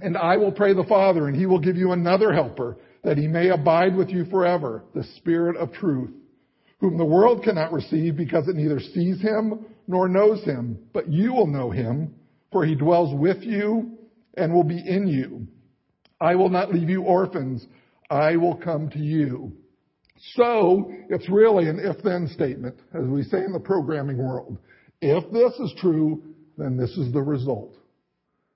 And 0.00 0.16
I 0.16 0.36
will 0.36 0.50
pray 0.50 0.74
the 0.74 0.84
Father, 0.84 1.28
and 1.28 1.36
He 1.36 1.46
will 1.46 1.60
give 1.60 1.76
you 1.76 1.92
another 1.92 2.32
helper, 2.32 2.78
that 3.04 3.16
He 3.16 3.28
may 3.28 3.50
abide 3.50 3.96
with 3.96 4.08
you 4.08 4.24
forever, 4.24 4.82
the 4.94 5.04
Spirit 5.18 5.56
of 5.56 5.72
truth, 5.72 6.10
whom 6.84 6.98
the 6.98 7.04
world 7.04 7.42
cannot 7.42 7.72
receive 7.72 8.14
because 8.14 8.46
it 8.46 8.56
neither 8.56 8.78
sees 8.78 9.18
Him 9.22 9.64
nor 9.86 10.06
knows 10.06 10.44
Him, 10.44 10.78
but 10.92 11.10
you 11.10 11.32
will 11.32 11.46
know 11.46 11.70
Him, 11.70 12.14
for 12.52 12.66
He 12.66 12.74
dwells 12.74 13.18
with 13.18 13.42
you 13.42 13.96
and 14.36 14.52
will 14.52 14.64
be 14.64 14.76
in 14.86 15.06
you. 15.06 15.46
I 16.20 16.34
will 16.34 16.50
not 16.50 16.74
leave 16.74 16.90
you 16.90 17.02
orphans. 17.02 17.64
I 18.10 18.36
will 18.36 18.56
come 18.56 18.90
to 18.90 18.98
you. 18.98 19.52
So, 20.34 20.92
it's 21.08 21.28
really 21.30 21.70
an 21.70 21.80
if-then 21.80 22.28
statement, 22.34 22.76
as 22.92 23.06
we 23.06 23.22
say 23.22 23.38
in 23.38 23.52
the 23.52 23.60
programming 23.60 24.18
world. 24.18 24.58
If 25.00 25.24
this 25.32 25.54
is 25.60 25.74
true, 25.80 26.22
then 26.58 26.76
this 26.76 26.90
is 26.98 27.14
the 27.14 27.22
result. 27.22 27.76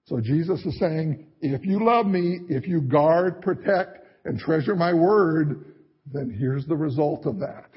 So 0.05 0.21
Jesus 0.21 0.61
is 0.67 0.79
saying, 0.79 1.27
if 1.41 1.65
you 1.65 1.83
love 1.83 2.07
me, 2.07 2.41
if 2.51 2.69
you 2.69 2.83
guard, 2.83 3.41
protect, 3.41 3.99
and 4.27 4.39
treasure 4.39 4.77
my 4.77 4.93
word, 4.93 5.65
then 6.13 6.31
here's 6.39 6.67
the 6.67 6.77
result 6.77 7.25
of 7.25 7.39
that. 7.39 7.71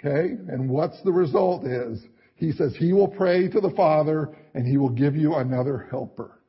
Okay? 0.00 0.34
And 0.48 0.68
what's 0.68 1.00
the 1.02 1.12
result 1.12 1.66
is, 1.66 2.00
he 2.36 2.52
says 2.52 2.74
he 2.74 2.92
will 2.92 3.08
pray 3.08 3.48
to 3.48 3.60
the 3.60 3.72
Father 3.76 4.34
and 4.54 4.66
he 4.66 4.78
will 4.78 4.88
give 4.90 5.14
you 5.14 5.34
another 5.34 5.86
helper. 5.90 6.40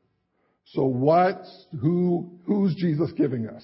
So 0.65 0.85
what's, 0.85 1.65
who, 1.81 2.31
who's 2.45 2.75
Jesus 2.75 3.11
giving 3.11 3.47
us? 3.47 3.63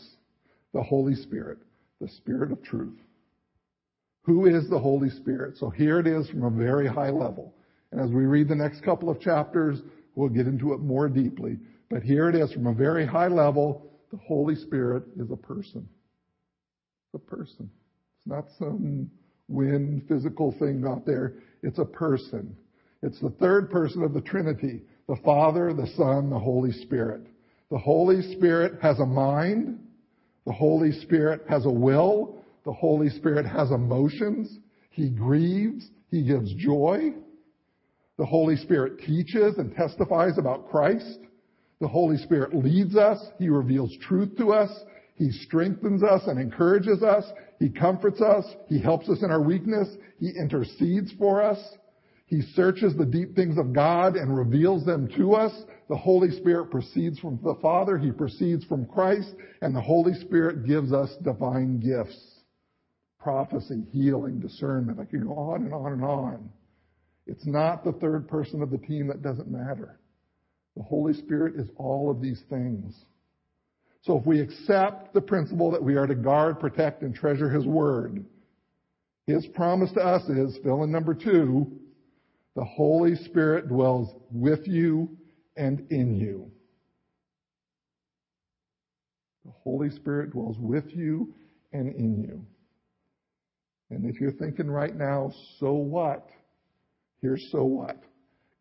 The 0.73 0.83
Holy 0.83 1.15
Spirit, 1.15 1.59
the 2.01 2.09
Spirit 2.09 2.51
of 2.51 2.61
truth. 2.61 2.97
Who 4.23 4.45
is 4.45 4.69
the 4.69 4.79
Holy 4.79 5.09
Spirit? 5.09 5.57
So 5.57 5.69
here 5.69 5.99
it 5.99 6.07
is 6.07 6.29
from 6.29 6.43
a 6.43 6.49
very 6.49 6.87
high 6.87 7.11
level. 7.11 7.53
And 7.91 8.01
as 8.01 8.09
we 8.09 8.25
read 8.25 8.49
the 8.49 8.55
next 8.55 8.83
couple 8.83 9.09
of 9.09 9.21
chapters, 9.21 9.79
we'll 10.15 10.27
get 10.27 10.47
into 10.47 10.73
it 10.73 10.81
more 10.81 11.07
deeply. 11.07 11.57
But 11.89 12.03
here 12.03 12.27
it 12.27 12.35
is 12.35 12.51
from 12.51 12.67
a 12.67 12.73
very 12.73 13.05
high 13.05 13.29
level. 13.29 13.89
The 14.11 14.17
Holy 14.17 14.55
Spirit 14.55 15.03
is 15.17 15.31
a 15.31 15.37
person. 15.37 15.87
A 17.13 17.19
person. 17.19 17.69
It's 18.17 18.27
not 18.27 18.47
some 18.59 19.09
wind 19.47 20.03
physical 20.07 20.53
thing 20.59 20.83
out 20.87 21.05
there. 21.05 21.35
It's 21.63 21.79
a 21.79 21.85
person. 21.85 22.55
It's 23.01 23.19
the 23.19 23.29
third 23.39 23.69
person 23.69 24.03
of 24.03 24.13
the 24.13 24.21
Trinity. 24.21 24.81
The 25.07 25.17
Father, 25.23 25.73
the 25.73 25.87
Son, 25.95 26.29
the 26.29 26.39
Holy 26.39 26.71
Spirit. 26.71 27.21
The 27.71 27.77
Holy 27.77 28.21
Spirit 28.33 28.79
has 28.81 28.99
a 28.99 29.05
mind. 29.05 29.79
The 30.45 30.53
Holy 30.53 30.91
Spirit 30.91 31.43
has 31.49 31.65
a 31.65 31.71
will. 31.71 32.37
The 32.65 32.73
Holy 32.73 33.09
Spirit 33.09 33.45
has 33.45 33.71
emotions. 33.71 34.59
He 34.89 35.09
grieves. 35.09 35.89
He 36.11 36.23
gives 36.23 36.53
joy. 36.55 37.13
The 38.17 38.25
Holy 38.25 38.55
Spirit 38.55 38.99
teaches 38.99 39.57
and 39.57 39.75
testifies 39.75 40.37
about 40.37 40.69
Christ. 40.69 41.19
The 41.79 41.87
Holy 41.87 42.17
Spirit 42.17 42.55
leads 42.55 42.95
us. 42.95 43.19
He 43.37 43.49
reveals 43.49 43.95
truth 44.01 44.35
to 44.37 44.51
us. 44.51 44.71
He 45.17 45.31
strengthens 45.31 46.03
us 46.03 46.21
and 46.27 46.39
encourages 46.39 47.01
us. 47.01 47.25
He 47.59 47.69
comforts 47.69 48.21
us. 48.21 48.45
He 48.67 48.79
helps 48.79 49.09
us 49.09 49.23
in 49.23 49.31
our 49.31 49.41
weakness. 49.41 49.89
He 50.19 50.29
intercedes 50.29 51.11
for 51.17 51.41
us. 51.41 51.57
He 52.27 52.41
searches 52.41 52.95
the 52.95 53.05
deep 53.05 53.35
things 53.35 53.57
of 53.57 53.73
God 53.73 54.15
and 54.15 54.37
reveals 54.37 54.85
them 54.85 55.07
to 55.17 55.33
us. 55.33 55.53
The 55.89 55.97
Holy 55.97 56.29
Spirit 56.29 56.69
proceeds 56.69 57.17
from 57.17 57.39
the 57.43 57.55
Father. 57.61 57.97
He 57.97 58.11
proceeds 58.11 58.63
from 58.65 58.85
Christ. 58.85 59.33
And 59.61 59.75
the 59.75 59.81
Holy 59.81 60.13
Spirit 60.13 60.67
gives 60.67 60.93
us 60.93 61.09
divine 61.23 61.79
gifts. 61.79 62.19
Prophecy, 63.19 63.83
healing, 63.91 64.39
discernment. 64.39 64.99
I 64.99 65.05
can 65.05 65.25
go 65.25 65.33
on 65.33 65.63
and 65.63 65.73
on 65.73 65.93
and 65.93 66.03
on. 66.03 66.49
It's 67.25 67.47
not 67.47 67.83
the 67.83 67.93
third 67.93 68.27
person 68.27 68.61
of 68.61 68.69
the 68.69 68.77
team 68.77 69.07
that 69.07 69.23
doesn't 69.23 69.49
matter. 69.49 69.99
The 70.75 70.83
Holy 70.83 71.13
Spirit 71.13 71.55
is 71.55 71.69
all 71.75 72.11
of 72.11 72.21
these 72.21 72.43
things. 72.49 72.93
So 74.03 74.17
if 74.17 74.25
we 74.25 74.39
accept 74.39 75.13
the 75.13 75.21
principle 75.21 75.71
that 75.71 75.83
we 75.83 75.95
are 75.95 76.07
to 76.07 76.15
guard, 76.15 76.59
protect, 76.59 77.01
and 77.01 77.13
treasure 77.13 77.49
His 77.49 77.65
Word, 77.65 78.25
His 79.25 79.45
promise 79.47 79.91
to 79.93 80.01
us 80.01 80.23
is, 80.29 80.57
fill 80.63 80.83
in 80.83 80.91
number 80.91 81.13
two, 81.13 81.71
the 82.55 82.63
Holy 82.63 83.15
Spirit 83.15 83.67
dwells 83.67 84.13
with 84.31 84.67
you 84.67 85.17
and 85.55 85.85
in 85.91 86.15
you. 86.15 86.51
The 89.45 89.51
Holy 89.63 89.89
Spirit 89.91 90.31
dwells 90.31 90.57
with 90.59 90.85
you 90.87 91.33
and 91.71 91.93
in 91.95 92.21
you. 92.21 92.45
And 93.89 94.05
if 94.05 94.19
you're 94.19 94.31
thinking 94.31 94.69
right 94.69 94.95
now, 94.95 95.31
so 95.59 95.73
what? 95.73 96.27
Here's 97.21 97.47
so 97.51 97.63
what. 97.63 97.97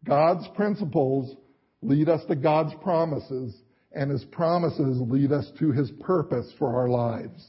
God's 0.05 0.47
principles 0.55 1.35
lead 1.83 2.09
us 2.09 2.21
to 2.29 2.37
God's 2.37 2.73
promises 2.83 3.57
and 3.97 4.11
His 4.11 4.25
promises 4.27 5.01
lead 5.01 5.33
us 5.33 5.51
to 5.59 5.73
His 5.73 5.91
purpose 6.01 6.53
for 6.59 6.77
our 6.77 6.89
lives. 6.89 7.45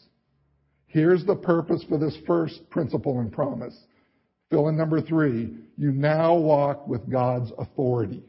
Here's 0.88 1.26
the 1.26 1.36
purpose 1.36 1.84
for 1.88 2.00
this 2.00 2.18
first 2.26 2.68
principle 2.70 3.20
and 3.20 3.32
promise. 3.32 3.78
Fill 4.50 4.70
in 4.70 4.78
number 4.78 5.02
three. 5.02 5.54
You 5.78 5.92
now 5.92 6.36
walk 6.36 6.88
with 6.88 7.08
God's 7.12 7.52
authority. 7.60 8.24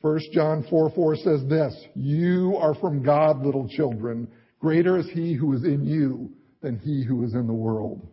1 0.00 0.20
John 0.32 0.64
4 0.70 0.92
4 0.94 1.16
says 1.16 1.48
this, 1.48 1.74
You 1.94 2.56
are 2.60 2.74
from 2.74 3.02
God, 3.02 3.44
little 3.44 3.68
children. 3.68 4.28
Greater 4.60 4.98
is 4.98 5.08
He 5.10 5.34
who 5.34 5.54
is 5.54 5.64
in 5.64 5.84
you 5.84 6.30
than 6.62 6.78
He 6.78 7.02
who 7.02 7.24
is 7.24 7.34
in 7.34 7.46
the 7.46 7.52
world. 7.52 8.06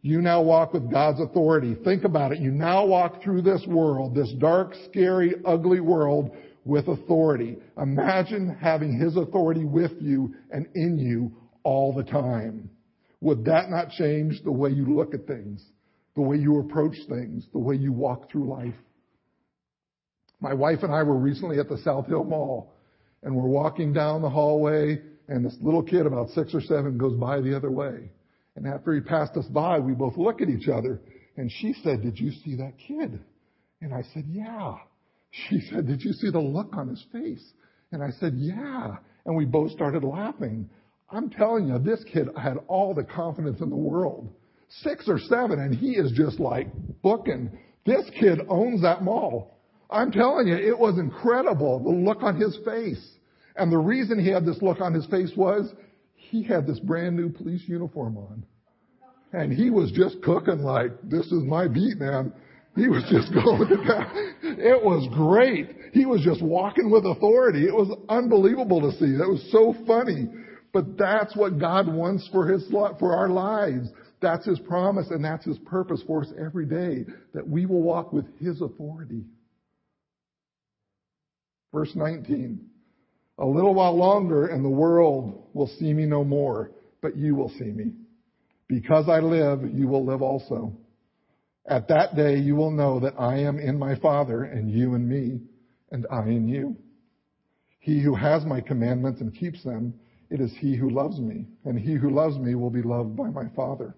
You 0.00 0.20
now 0.20 0.42
walk 0.42 0.72
with 0.72 0.90
God's 0.90 1.20
authority. 1.20 1.76
Think 1.84 2.04
about 2.04 2.32
it. 2.32 2.38
You 2.38 2.52
now 2.52 2.86
walk 2.86 3.22
through 3.22 3.42
this 3.42 3.64
world, 3.66 4.14
this 4.14 4.32
dark, 4.38 4.74
scary, 4.88 5.34
ugly 5.44 5.80
world 5.80 6.36
with 6.64 6.86
authority. 6.86 7.58
Imagine 7.76 8.56
having 8.60 8.98
His 8.98 9.16
authority 9.16 9.64
with 9.64 9.92
you 10.00 10.34
and 10.50 10.66
in 10.74 10.98
you 10.98 11.32
all 11.64 11.92
the 11.92 12.04
time. 12.04 12.70
Would 13.20 13.44
that 13.46 13.70
not 13.70 13.90
change 13.90 14.40
the 14.44 14.52
way 14.52 14.70
you 14.70 14.86
look 14.86 15.14
at 15.14 15.26
things, 15.26 15.64
the 16.14 16.22
way 16.22 16.36
you 16.36 16.60
approach 16.60 16.94
things, 17.08 17.44
the 17.52 17.58
way 17.58 17.74
you 17.74 17.92
walk 17.92 18.30
through 18.30 18.48
life? 18.48 18.74
My 20.40 20.54
wife 20.54 20.78
and 20.82 20.94
I 20.94 21.02
were 21.02 21.18
recently 21.18 21.58
at 21.58 21.68
the 21.68 21.78
South 21.78 22.06
Hill 22.06 22.22
Mall 22.22 22.72
and 23.24 23.34
we're 23.34 23.48
walking 23.48 23.92
down 23.92 24.22
the 24.22 24.30
hallway 24.30 25.00
and 25.26 25.44
this 25.44 25.56
little 25.60 25.82
kid 25.82 26.06
about 26.06 26.30
six 26.30 26.54
or 26.54 26.60
seven 26.60 26.96
goes 26.96 27.18
by 27.18 27.40
the 27.40 27.56
other 27.56 27.70
way. 27.70 28.10
And 28.58 28.66
after 28.66 28.92
he 28.92 29.00
passed 29.00 29.36
us 29.36 29.46
by, 29.46 29.78
we 29.78 29.92
both 29.92 30.16
look 30.16 30.42
at 30.42 30.48
each 30.48 30.66
other. 30.66 31.00
And 31.36 31.48
she 31.48 31.74
said, 31.84 32.02
Did 32.02 32.18
you 32.18 32.32
see 32.32 32.56
that 32.56 32.72
kid? 32.76 33.20
And 33.80 33.94
I 33.94 34.02
said, 34.12 34.24
Yeah. 34.26 34.74
She 35.30 35.60
said, 35.70 35.86
Did 35.86 36.02
you 36.02 36.12
see 36.12 36.28
the 36.30 36.40
look 36.40 36.74
on 36.76 36.88
his 36.88 37.04
face? 37.12 37.52
And 37.92 38.02
I 38.02 38.10
said, 38.18 38.34
Yeah. 38.34 38.96
And 39.24 39.36
we 39.36 39.44
both 39.44 39.70
started 39.70 40.02
laughing. 40.02 40.68
I'm 41.08 41.30
telling 41.30 41.68
you, 41.68 41.78
this 41.78 42.02
kid 42.12 42.30
had 42.36 42.56
all 42.66 42.94
the 42.94 43.04
confidence 43.04 43.60
in 43.60 43.70
the 43.70 43.76
world. 43.76 44.28
Six 44.82 45.04
or 45.08 45.20
seven, 45.20 45.60
and 45.60 45.72
he 45.72 45.92
is 45.92 46.10
just 46.10 46.40
like 46.40 46.66
booking. 47.00 47.56
This 47.86 48.10
kid 48.18 48.40
owns 48.48 48.82
that 48.82 49.04
mall. 49.04 49.56
I'm 49.88 50.10
telling 50.10 50.48
you, 50.48 50.56
it 50.56 50.76
was 50.76 50.98
incredible, 50.98 51.78
the 51.78 51.90
look 51.90 52.24
on 52.24 52.40
his 52.40 52.58
face. 52.64 53.08
And 53.54 53.70
the 53.70 53.78
reason 53.78 54.18
he 54.18 54.30
had 54.30 54.44
this 54.44 54.60
look 54.60 54.80
on 54.80 54.94
his 54.94 55.06
face 55.06 55.30
was 55.36 55.72
he 56.18 56.42
had 56.42 56.66
this 56.66 56.78
brand 56.80 57.16
new 57.16 57.30
police 57.30 57.62
uniform 57.66 58.16
on. 58.18 58.44
And 59.32 59.52
he 59.52 59.70
was 59.70 59.92
just 59.92 60.20
cooking 60.22 60.60
like, 60.60 60.90
this 61.02 61.26
is 61.26 61.42
my 61.44 61.68
beat, 61.68 61.98
man. 61.98 62.32
He 62.76 62.88
was 62.88 63.02
just 63.10 63.32
going 63.34 63.68
to 63.68 63.76
town. 63.76 64.34
It 64.42 64.82
was 64.82 65.08
great. 65.14 65.70
He 65.92 66.06
was 66.06 66.22
just 66.22 66.42
walking 66.42 66.90
with 66.90 67.04
authority. 67.06 67.64
It 67.66 67.74
was 67.74 67.96
unbelievable 68.08 68.80
to 68.80 68.92
see. 68.98 69.16
That 69.16 69.28
was 69.28 69.46
so 69.50 69.74
funny. 69.86 70.28
But 70.72 70.98
that's 70.98 71.34
what 71.36 71.58
God 71.58 71.92
wants 71.92 72.28
for 72.30 72.46
his, 72.46 72.68
for 72.70 73.16
our 73.16 73.28
lives. 73.28 73.88
That's 74.20 74.44
his 74.44 74.58
promise 74.58 75.06
and 75.10 75.24
that's 75.24 75.44
his 75.44 75.58
purpose 75.58 76.02
for 76.06 76.22
us 76.22 76.32
every 76.38 76.66
day. 76.66 77.10
That 77.32 77.48
we 77.48 77.66
will 77.66 77.82
walk 77.82 78.12
with 78.12 78.26
his 78.38 78.60
authority. 78.60 79.24
Verse 81.72 81.92
19. 81.94 82.68
A 83.38 83.46
little 83.46 83.74
while 83.74 83.96
longer 83.96 84.46
and 84.46 84.64
the 84.64 84.68
world 84.68 85.48
will 85.52 85.68
see 85.78 85.92
me 85.92 86.06
no 86.06 86.24
more, 86.24 86.72
but 87.00 87.16
you 87.16 87.34
will 87.34 87.50
see 87.50 87.70
me. 87.70 87.92
Because 88.66 89.08
I 89.08 89.20
live, 89.20 89.60
you 89.72 89.86
will 89.88 90.04
live 90.04 90.22
also. 90.22 90.76
At 91.66 91.88
that 91.88 92.16
day 92.16 92.38
you 92.38 92.56
will 92.56 92.70
know 92.70 92.98
that 93.00 93.14
I 93.18 93.38
am 93.38 93.58
in 93.58 93.78
my 93.78 93.94
Father 93.96 94.44
and 94.44 94.70
you 94.70 94.94
in 94.94 95.08
me 95.08 95.40
and 95.90 96.06
I 96.10 96.22
in 96.22 96.48
you. 96.48 96.76
He 97.78 98.02
who 98.02 98.14
has 98.14 98.44
my 98.44 98.60
commandments 98.60 99.20
and 99.20 99.34
keeps 99.34 99.62
them, 99.62 99.94
it 100.30 100.40
is 100.40 100.52
he 100.58 100.76
who 100.76 100.90
loves 100.90 101.18
me, 101.18 101.46
and 101.64 101.78
he 101.78 101.94
who 101.94 102.10
loves 102.10 102.36
me 102.36 102.54
will 102.54 102.70
be 102.70 102.82
loved 102.82 103.16
by 103.16 103.30
my 103.30 103.48
Father. 103.56 103.94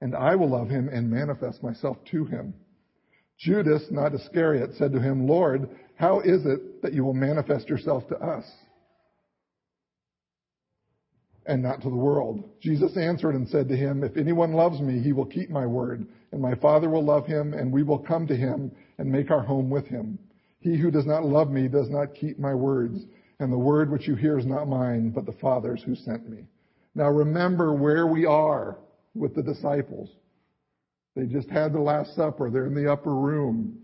And 0.00 0.16
I 0.16 0.34
will 0.34 0.50
love 0.50 0.68
him 0.68 0.88
and 0.88 1.08
manifest 1.08 1.62
myself 1.62 1.98
to 2.10 2.24
him. 2.24 2.54
Judas, 3.38 3.84
not 3.90 4.14
Iscariot, 4.14 4.70
said 4.76 4.92
to 4.92 5.00
him, 5.00 5.28
Lord, 5.28 5.68
how 5.94 6.20
is 6.20 6.44
it 6.46 6.60
that 6.82 6.92
you 6.92 7.04
will 7.04 7.14
manifest 7.14 7.68
yourself 7.68 8.06
to 8.08 8.16
us 8.16 8.44
and 11.46 11.62
not 11.62 11.82
to 11.82 11.90
the 11.90 11.96
world? 11.96 12.50
Jesus 12.60 12.96
answered 12.96 13.34
and 13.34 13.48
said 13.48 13.68
to 13.68 13.76
him, 13.76 14.04
If 14.04 14.16
anyone 14.16 14.52
loves 14.52 14.80
me, 14.80 15.00
he 15.00 15.12
will 15.12 15.26
keep 15.26 15.50
my 15.50 15.66
word, 15.66 16.06
and 16.32 16.40
my 16.40 16.54
Father 16.56 16.90
will 16.90 17.04
love 17.04 17.26
him, 17.26 17.54
and 17.54 17.72
we 17.72 17.82
will 17.82 17.98
come 17.98 18.26
to 18.26 18.36
him 18.36 18.70
and 18.98 19.10
make 19.10 19.30
our 19.30 19.42
home 19.42 19.70
with 19.70 19.86
him. 19.86 20.18
He 20.60 20.78
who 20.78 20.90
does 20.90 21.06
not 21.06 21.24
love 21.24 21.50
me 21.50 21.68
does 21.68 21.90
not 21.90 22.14
keep 22.14 22.38
my 22.38 22.54
words, 22.54 23.04
and 23.40 23.52
the 23.52 23.58
word 23.58 23.90
which 23.90 24.06
you 24.06 24.14
hear 24.14 24.38
is 24.38 24.46
not 24.46 24.68
mine, 24.68 25.10
but 25.10 25.26
the 25.26 25.32
Father's 25.40 25.82
who 25.82 25.96
sent 25.96 26.28
me. 26.28 26.46
Now 26.94 27.08
remember 27.08 27.74
where 27.74 28.06
we 28.06 28.26
are 28.26 28.78
with 29.14 29.34
the 29.34 29.42
disciples. 29.42 30.10
They 31.16 31.26
just 31.26 31.50
had 31.50 31.72
the 31.72 31.80
Last 31.80 32.14
Supper. 32.14 32.50
They're 32.50 32.66
in 32.66 32.74
the 32.74 32.90
upper 32.90 33.14
room. 33.14 33.81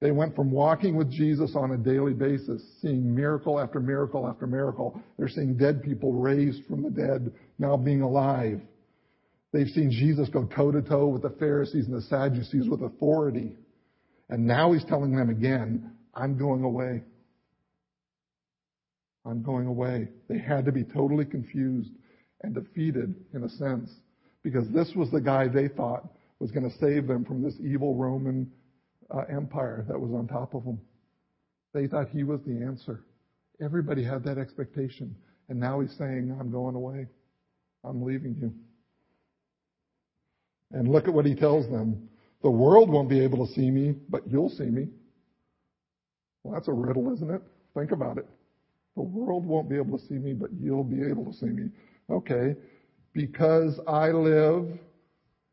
They 0.00 0.10
went 0.10 0.36
from 0.36 0.50
walking 0.50 0.94
with 0.94 1.10
Jesus 1.10 1.52
on 1.56 1.70
a 1.70 1.76
daily 1.76 2.12
basis, 2.12 2.62
seeing 2.82 3.14
miracle 3.14 3.58
after 3.58 3.80
miracle 3.80 4.28
after 4.28 4.46
miracle. 4.46 5.00
They're 5.18 5.28
seeing 5.28 5.56
dead 5.56 5.82
people 5.82 6.12
raised 6.12 6.66
from 6.66 6.82
the 6.82 6.90
dead, 6.90 7.32
now 7.58 7.76
being 7.76 8.02
alive. 8.02 8.60
They've 9.52 9.68
seen 9.68 9.90
Jesus 9.90 10.28
go 10.28 10.44
toe 10.44 10.70
to 10.70 10.82
toe 10.82 11.06
with 11.06 11.22
the 11.22 11.34
Pharisees 11.38 11.86
and 11.86 11.94
the 11.94 12.02
Sadducees 12.02 12.68
with 12.68 12.82
authority. 12.82 13.52
And 14.28 14.46
now 14.46 14.72
he's 14.72 14.84
telling 14.84 15.16
them 15.16 15.30
again, 15.30 15.92
I'm 16.14 16.36
going 16.36 16.62
away. 16.62 17.02
I'm 19.24 19.42
going 19.42 19.66
away. 19.66 20.08
They 20.28 20.38
had 20.38 20.66
to 20.66 20.72
be 20.72 20.84
totally 20.84 21.24
confused. 21.24 21.90
and 22.42 22.54
defeated 22.54 23.14
in 23.32 23.44
a 23.44 23.48
sense 23.48 23.90
because 24.42 24.68
this 24.68 24.92
was 24.94 25.10
the 25.10 25.20
guy 25.20 25.48
they 25.48 25.68
thought 25.68 26.04
was 26.38 26.50
going 26.50 26.68
to 26.68 26.78
save 26.78 27.06
them 27.06 27.24
from 27.24 27.42
this 27.42 27.54
evil 27.60 27.94
Roman 27.94 28.50
uh, 29.14 29.22
empire 29.28 29.84
that 29.88 29.98
was 29.98 30.10
on 30.12 30.26
top 30.26 30.54
of 30.54 30.64
them. 30.64 30.80
They 31.74 31.86
thought 31.86 32.08
he 32.08 32.24
was 32.24 32.40
the 32.46 32.64
answer. 32.64 33.04
Everybody 33.60 34.02
had 34.02 34.24
that 34.24 34.38
expectation. 34.38 35.14
And 35.48 35.60
now 35.60 35.80
he's 35.80 35.92
saying, 35.96 36.36
I'm 36.40 36.50
going 36.50 36.74
away. 36.74 37.06
I'm 37.84 38.02
leaving 38.02 38.36
you. 38.40 38.52
And 40.72 40.88
look 40.88 41.06
at 41.06 41.14
what 41.14 41.26
he 41.26 41.34
tells 41.34 41.68
them. 41.70 42.08
The 42.42 42.50
world 42.50 42.90
won't 42.90 43.08
be 43.08 43.20
able 43.20 43.46
to 43.46 43.52
see 43.52 43.70
me, 43.70 43.94
but 44.08 44.22
you'll 44.28 44.50
see 44.50 44.64
me. 44.64 44.88
Well, 46.42 46.54
that's 46.54 46.68
a 46.68 46.72
riddle, 46.72 47.12
isn't 47.12 47.30
it? 47.30 47.42
Think 47.74 47.92
about 47.92 48.18
it. 48.18 48.26
The 48.96 49.02
world 49.02 49.44
won't 49.44 49.68
be 49.68 49.76
able 49.76 49.98
to 49.98 50.04
see 50.06 50.14
me, 50.14 50.32
but 50.32 50.50
you'll 50.58 50.84
be 50.84 51.02
able 51.02 51.24
to 51.26 51.32
see 51.32 51.46
me. 51.46 51.68
Okay. 52.10 52.56
Because 53.12 53.80
I 53.86 54.10
live, 54.10 54.66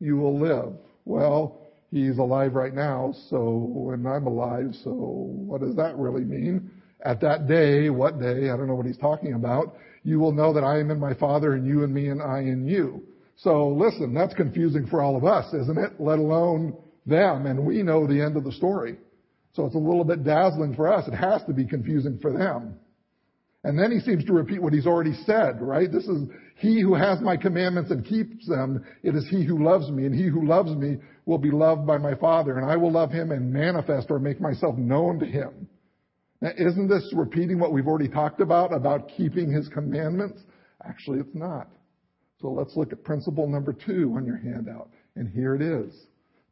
you 0.00 0.16
will 0.16 0.38
live. 0.38 0.72
Well, 1.04 1.63
he's 1.90 2.18
alive 2.18 2.54
right 2.54 2.74
now, 2.74 3.14
so 3.30 3.90
and 3.92 4.06
I'm 4.06 4.26
alive, 4.26 4.74
so 4.82 4.90
what 4.90 5.60
does 5.60 5.76
that 5.76 5.96
really 5.96 6.24
mean? 6.24 6.70
At 7.04 7.20
that 7.20 7.46
day, 7.46 7.90
what 7.90 8.20
day? 8.20 8.50
I 8.50 8.56
don't 8.56 8.66
know 8.66 8.74
what 8.74 8.86
he's 8.86 8.96
talking 8.96 9.34
about. 9.34 9.76
You 10.04 10.18
will 10.18 10.32
know 10.32 10.52
that 10.52 10.64
I 10.64 10.78
am 10.80 10.90
in 10.90 10.98
my 10.98 11.14
Father 11.14 11.54
and 11.54 11.66
you 11.66 11.84
in 11.84 11.92
me 11.92 12.08
and 12.08 12.22
I 12.22 12.40
in 12.40 12.66
you. 12.66 13.02
So 13.36 13.68
listen, 13.68 14.14
that's 14.14 14.34
confusing 14.34 14.86
for 14.86 15.02
all 15.02 15.16
of 15.16 15.24
us, 15.24 15.52
isn't 15.52 15.78
it? 15.78 15.92
Let 15.98 16.18
alone 16.18 16.76
them. 17.06 17.46
And 17.46 17.64
we 17.64 17.82
know 17.82 18.06
the 18.06 18.20
end 18.20 18.36
of 18.36 18.44
the 18.44 18.52
story. 18.52 18.96
So 19.54 19.66
it's 19.66 19.74
a 19.74 19.78
little 19.78 20.04
bit 20.04 20.24
dazzling 20.24 20.74
for 20.74 20.92
us. 20.92 21.06
It 21.08 21.14
has 21.14 21.42
to 21.44 21.52
be 21.52 21.66
confusing 21.66 22.18
for 22.20 22.32
them. 22.32 22.78
And 23.64 23.78
then 23.78 23.90
he 23.90 23.98
seems 23.98 24.24
to 24.26 24.32
repeat 24.34 24.62
what 24.62 24.74
he's 24.74 24.86
already 24.86 25.14
said, 25.24 25.60
right? 25.60 25.90
This 25.90 26.04
is, 26.04 26.28
he 26.56 26.80
who 26.80 26.94
has 26.94 27.20
my 27.20 27.36
commandments 27.36 27.90
and 27.90 28.04
keeps 28.04 28.46
them, 28.46 28.84
it 29.02 29.16
is 29.16 29.26
he 29.28 29.44
who 29.44 29.64
loves 29.64 29.90
me, 29.90 30.04
and 30.04 30.14
he 30.14 30.28
who 30.28 30.46
loves 30.46 30.70
me 30.70 30.98
will 31.26 31.38
be 31.38 31.50
loved 31.50 31.86
by 31.86 31.96
my 31.96 32.14
Father, 32.14 32.58
and 32.58 32.70
I 32.70 32.76
will 32.76 32.92
love 32.92 33.10
him 33.10 33.32
and 33.32 33.52
manifest 33.52 34.10
or 34.10 34.18
make 34.18 34.40
myself 34.40 34.76
known 34.76 35.18
to 35.20 35.26
him. 35.26 35.66
Now, 36.42 36.50
isn't 36.58 36.88
this 36.88 37.10
repeating 37.14 37.58
what 37.58 37.72
we've 37.72 37.86
already 37.86 38.08
talked 38.08 38.40
about, 38.40 38.74
about 38.74 39.08
keeping 39.16 39.50
his 39.50 39.68
commandments? 39.68 40.42
Actually, 40.86 41.20
it's 41.20 41.34
not. 41.34 41.68
So 42.40 42.48
let's 42.50 42.76
look 42.76 42.92
at 42.92 43.02
principle 43.02 43.48
number 43.48 43.72
two 43.72 44.12
on 44.16 44.26
your 44.26 44.36
handout. 44.36 44.90
And 45.16 45.26
here 45.26 45.54
it 45.54 45.62
is. 45.62 45.94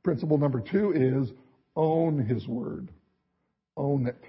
Principle 0.02 0.38
number 0.38 0.60
two 0.60 0.92
is 0.92 1.30
own 1.76 2.24
his 2.24 2.48
word. 2.48 2.88
Own 3.76 4.06
it. 4.06 4.22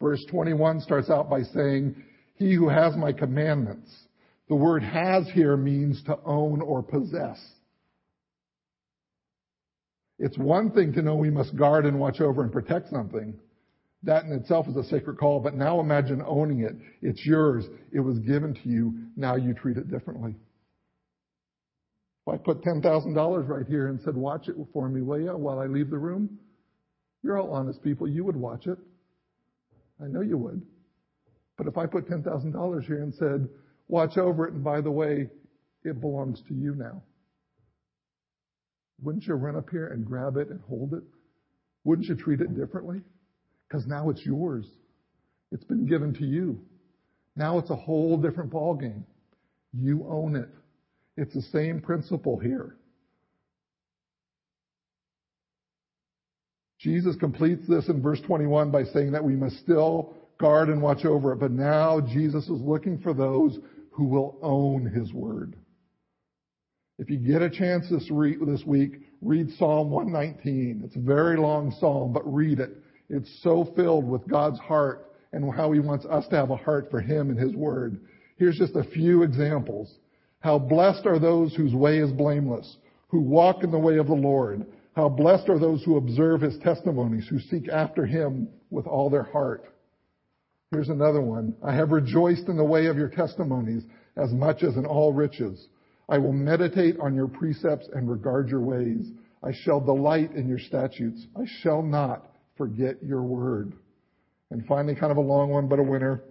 Verse 0.00 0.24
21 0.30 0.80
starts 0.80 1.10
out 1.10 1.28
by 1.28 1.42
saying, 1.42 1.94
He 2.36 2.54
who 2.54 2.68
has 2.68 2.96
my 2.96 3.12
commandments. 3.12 3.90
The 4.48 4.54
word 4.56 4.82
has 4.82 5.28
here 5.32 5.56
means 5.56 6.02
to 6.04 6.18
own 6.24 6.60
or 6.60 6.82
possess. 6.82 7.38
It's 10.18 10.36
one 10.36 10.70
thing 10.72 10.92
to 10.94 11.02
know 11.02 11.14
we 11.14 11.30
must 11.30 11.56
guard 11.56 11.86
and 11.86 11.98
watch 11.98 12.20
over 12.20 12.42
and 12.42 12.52
protect 12.52 12.90
something. 12.90 13.34
That 14.02 14.24
in 14.24 14.32
itself 14.32 14.66
is 14.68 14.76
a 14.76 14.84
sacred 14.84 15.18
call, 15.18 15.40
but 15.40 15.54
now 15.54 15.80
imagine 15.80 16.22
owning 16.26 16.60
it. 16.60 16.74
It's 17.02 17.24
yours. 17.24 17.66
It 17.92 18.00
was 18.00 18.18
given 18.20 18.54
to 18.54 18.68
you. 18.68 18.94
Now 19.16 19.36
you 19.36 19.54
treat 19.54 19.76
it 19.76 19.90
differently. 19.90 20.34
If 22.26 22.34
I 22.34 22.36
put 22.38 22.62
$10,000 22.62 23.48
right 23.48 23.66
here 23.66 23.88
and 23.88 24.00
said, 24.02 24.14
watch 24.14 24.48
it 24.48 24.56
for 24.72 24.88
me, 24.88 25.02
will 25.02 25.20
you, 25.20 25.36
while 25.36 25.58
I 25.58 25.66
leave 25.66 25.90
the 25.90 25.98
room? 25.98 26.38
You're 27.22 27.38
all 27.38 27.52
honest 27.52 27.82
people. 27.82 28.08
You 28.08 28.24
would 28.24 28.36
watch 28.36 28.66
it. 28.66 28.78
I 30.02 30.06
know 30.06 30.20
you 30.20 30.38
would. 30.38 30.62
But 31.56 31.66
if 31.66 31.76
I 31.76 31.86
put 31.86 32.08
$10,000 32.08 32.84
here 32.86 33.02
and 33.02 33.14
said, 33.14 33.48
watch 33.88 34.16
over 34.16 34.46
it, 34.46 34.54
and 34.54 34.64
by 34.64 34.80
the 34.80 34.90
way, 34.90 35.28
it 35.84 36.00
belongs 36.00 36.42
to 36.48 36.54
you 36.54 36.74
now. 36.74 37.02
Wouldn't 39.02 39.26
you 39.26 39.34
run 39.34 39.56
up 39.56 39.70
here 39.70 39.88
and 39.88 40.04
grab 40.04 40.36
it 40.36 40.48
and 40.48 40.60
hold 40.68 40.94
it? 40.94 41.02
Wouldn't 41.84 42.08
you 42.08 42.14
treat 42.14 42.40
it 42.40 42.56
differently? 42.56 43.00
Because 43.68 43.86
now 43.86 44.10
it's 44.10 44.24
yours. 44.24 44.66
It's 45.52 45.64
been 45.64 45.86
given 45.86 46.14
to 46.14 46.24
you. 46.24 46.60
Now 47.36 47.58
it's 47.58 47.70
a 47.70 47.76
whole 47.76 48.16
different 48.16 48.50
ballgame. 48.50 49.02
You 49.72 50.06
own 50.08 50.36
it. 50.36 50.48
It's 51.16 51.34
the 51.34 51.42
same 51.42 51.80
principle 51.80 52.38
here. 52.38 52.76
Jesus 56.80 57.14
completes 57.16 57.68
this 57.68 57.88
in 57.88 58.00
verse 58.00 58.20
21 58.22 58.70
by 58.70 58.84
saying 58.84 59.12
that 59.12 59.22
we 59.22 59.36
must 59.36 59.58
still 59.58 60.14
guard 60.38 60.70
and 60.70 60.80
watch 60.80 61.04
over 61.04 61.32
it. 61.32 61.36
But 61.36 61.50
now 61.50 62.00
Jesus 62.00 62.44
is 62.44 62.60
looking 62.60 62.98
for 62.98 63.12
those 63.12 63.58
who 63.90 64.04
will 64.04 64.38
own 64.40 64.86
his 64.86 65.12
word. 65.12 65.56
If 66.98 67.10
you 67.10 67.18
get 67.18 67.42
a 67.42 67.50
chance 67.50 67.88
this, 67.90 68.10
re- 68.10 68.38
this 68.46 68.64
week, 68.64 69.00
read 69.20 69.50
Psalm 69.58 69.90
119. 69.90 70.82
It's 70.84 70.96
a 70.96 71.00
very 71.00 71.36
long 71.36 71.74
psalm, 71.78 72.12
but 72.12 72.30
read 72.30 72.60
it. 72.60 72.70
It's 73.10 73.42
so 73.42 73.72
filled 73.76 74.08
with 74.08 74.26
God's 74.28 74.58
heart 74.58 75.12
and 75.32 75.52
how 75.54 75.72
he 75.72 75.80
wants 75.80 76.06
us 76.06 76.26
to 76.28 76.36
have 76.36 76.50
a 76.50 76.56
heart 76.56 76.88
for 76.90 77.00
him 77.00 77.30
and 77.30 77.38
his 77.38 77.54
word. 77.54 78.00
Here's 78.36 78.58
just 78.58 78.76
a 78.76 78.84
few 78.84 79.22
examples. 79.22 79.94
How 80.40 80.58
blessed 80.58 81.04
are 81.06 81.18
those 81.18 81.54
whose 81.54 81.74
way 81.74 81.98
is 81.98 82.10
blameless, 82.10 82.76
who 83.08 83.20
walk 83.20 83.64
in 83.64 83.70
the 83.70 83.78
way 83.78 83.98
of 83.98 84.06
the 84.06 84.14
Lord. 84.14 84.66
How 84.96 85.08
blessed 85.08 85.48
are 85.48 85.58
those 85.58 85.82
who 85.84 85.96
observe 85.96 86.40
his 86.40 86.58
testimonies, 86.58 87.26
who 87.28 87.38
seek 87.38 87.68
after 87.68 88.04
him 88.04 88.48
with 88.70 88.86
all 88.86 89.08
their 89.08 89.22
heart. 89.22 89.64
Here's 90.72 90.88
another 90.88 91.20
one. 91.20 91.54
I 91.64 91.74
have 91.74 91.90
rejoiced 91.90 92.48
in 92.48 92.56
the 92.56 92.64
way 92.64 92.86
of 92.86 92.96
your 92.96 93.08
testimonies 93.08 93.84
as 94.16 94.32
much 94.32 94.62
as 94.62 94.76
in 94.76 94.86
all 94.86 95.12
riches. 95.12 95.68
I 96.08 96.18
will 96.18 96.32
meditate 96.32 96.98
on 97.00 97.14
your 97.14 97.28
precepts 97.28 97.88
and 97.94 98.10
regard 98.10 98.48
your 98.48 98.60
ways. 98.60 99.10
I 99.42 99.52
shall 99.64 99.80
delight 99.80 100.32
in 100.32 100.48
your 100.48 100.58
statutes. 100.58 101.26
I 101.36 101.44
shall 101.62 101.82
not 101.82 102.26
forget 102.56 103.02
your 103.02 103.22
word. 103.22 103.72
And 104.50 104.66
finally, 104.66 104.94
kind 104.96 105.12
of 105.12 105.18
a 105.18 105.22
long 105.22 105.50
one, 105.50 105.68
but 105.68 105.78
a 105.78 105.82
winner. 105.84 106.22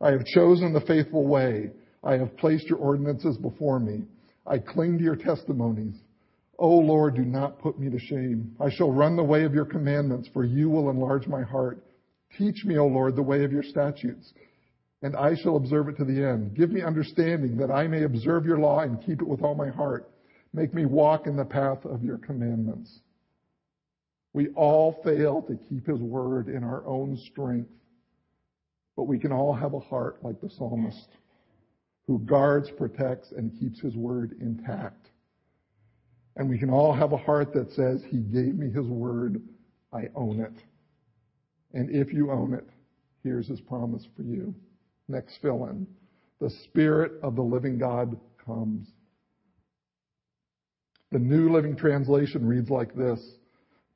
I 0.00 0.10
have 0.10 0.24
chosen 0.26 0.72
the 0.72 0.80
faithful 0.82 1.26
way. 1.26 1.70
I 2.04 2.16
have 2.18 2.36
placed 2.36 2.66
your 2.66 2.78
ordinances 2.78 3.36
before 3.38 3.80
me. 3.80 4.04
I 4.46 4.58
cling 4.58 4.98
to 4.98 5.04
your 5.04 5.16
testimonies. 5.16 5.94
O 6.62 6.78
Lord, 6.78 7.16
do 7.16 7.24
not 7.24 7.58
put 7.58 7.80
me 7.80 7.90
to 7.90 7.98
shame. 7.98 8.54
I 8.60 8.70
shall 8.70 8.92
run 8.92 9.16
the 9.16 9.24
way 9.24 9.42
of 9.42 9.52
your 9.52 9.64
commandments, 9.64 10.28
for 10.32 10.44
you 10.44 10.70
will 10.70 10.90
enlarge 10.90 11.26
my 11.26 11.42
heart. 11.42 11.82
Teach 12.38 12.64
me, 12.64 12.78
O 12.78 12.86
Lord, 12.86 13.16
the 13.16 13.22
way 13.22 13.42
of 13.42 13.50
your 13.50 13.64
statutes, 13.64 14.32
and 15.02 15.16
I 15.16 15.34
shall 15.34 15.56
observe 15.56 15.88
it 15.88 15.96
to 15.96 16.04
the 16.04 16.24
end. 16.24 16.54
Give 16.54 16.70
me 16.70 16.80
understanding 16.80 17.56
that 17.56 17.72
I 17.72 17.88
may 17.88 18.04
observe 18.04 18.46
your 18.46 18.58
law 18.58 18.78
and 18.78 19.04
keep 19.04 19.20
it 19.20 19.26
with 19.26 19.42
all 19.42 19.56
my 19.56 19.70
heart. 19.70 20.08
Make 20.52 20.72
me 20.72 20.86
walk 20.86 21.26
in 21.26 21.34
the 21.34 21.44
path 21.44 21.84
of 21.84 22.04
your 22.04 22.18
commandments. 22.18 23.00
We 24.32 24.50
all 24.50 25.00
fail 25.02 25.42
to 25.42 25.58
keep 25.68 25.84
his 25.84 25.98
word 25.98 26.46
in 26.46 26.62
our 26.62 26.86
own 26.86 27.16
strength, 27.32 27.72
but 28.96 29.08
we 29.08 29.18
can 29.18 29.32
all 29.32 29.52
have 29.52 29.74
a 29.74 29.80
heart 29.80 30.22
like 30.22 30.40
the 30.40 30.48
psalmist 30.48 31.08
who 32.06 32.20
guards, 32.20 32.70
protects, 32.78 33.32
and 33.32 33.58
keeps 33.58 33.80
his 33.80 33.96
word 33.96 34.36
intact. 34.40 35.01
And 36.36 36.48
we 36.48 36.58
can 36.58 36.70
all 36.70 36.92
have 36.92 37.12
a 37.12 37.16
heart 37.16 37.52
that 37.54 37.72
says, 37.72 38.02
He 38.08 38.18
gave 38.18 38.56
me 38.56 38.70
His 38.70 38.86
word, 38.86 39.40
I 39.92 40.08
own 40.14 40.40
it. 40.40 40.52
And 41.74 41.90
if 41.90 42.12
you 42.12 42.30
own 42.30 42.54
it, 42.54 42.66
here's 43.22 43.48
His 43.48 43.60
promise 43.60 44.06
for 44.16 44.22
you. 44.22 44.54
Next 45.08 45.38
fill 45.42 45.66
in. 45.66 45.86
The 46.40 46.50
Spirit 46.64 47.12
of 47.22 47.36
the 47.36 47.42
living 47.42 47.78
God 47.78 48.18
comes. 48.44 48.88
The 51.10 51.18
New 51.18 51.52
Living 51.52 51.76
Translation 51.76 52.46
reads 52.46 52.70
like 52.70 52.94
this 52.94 53.20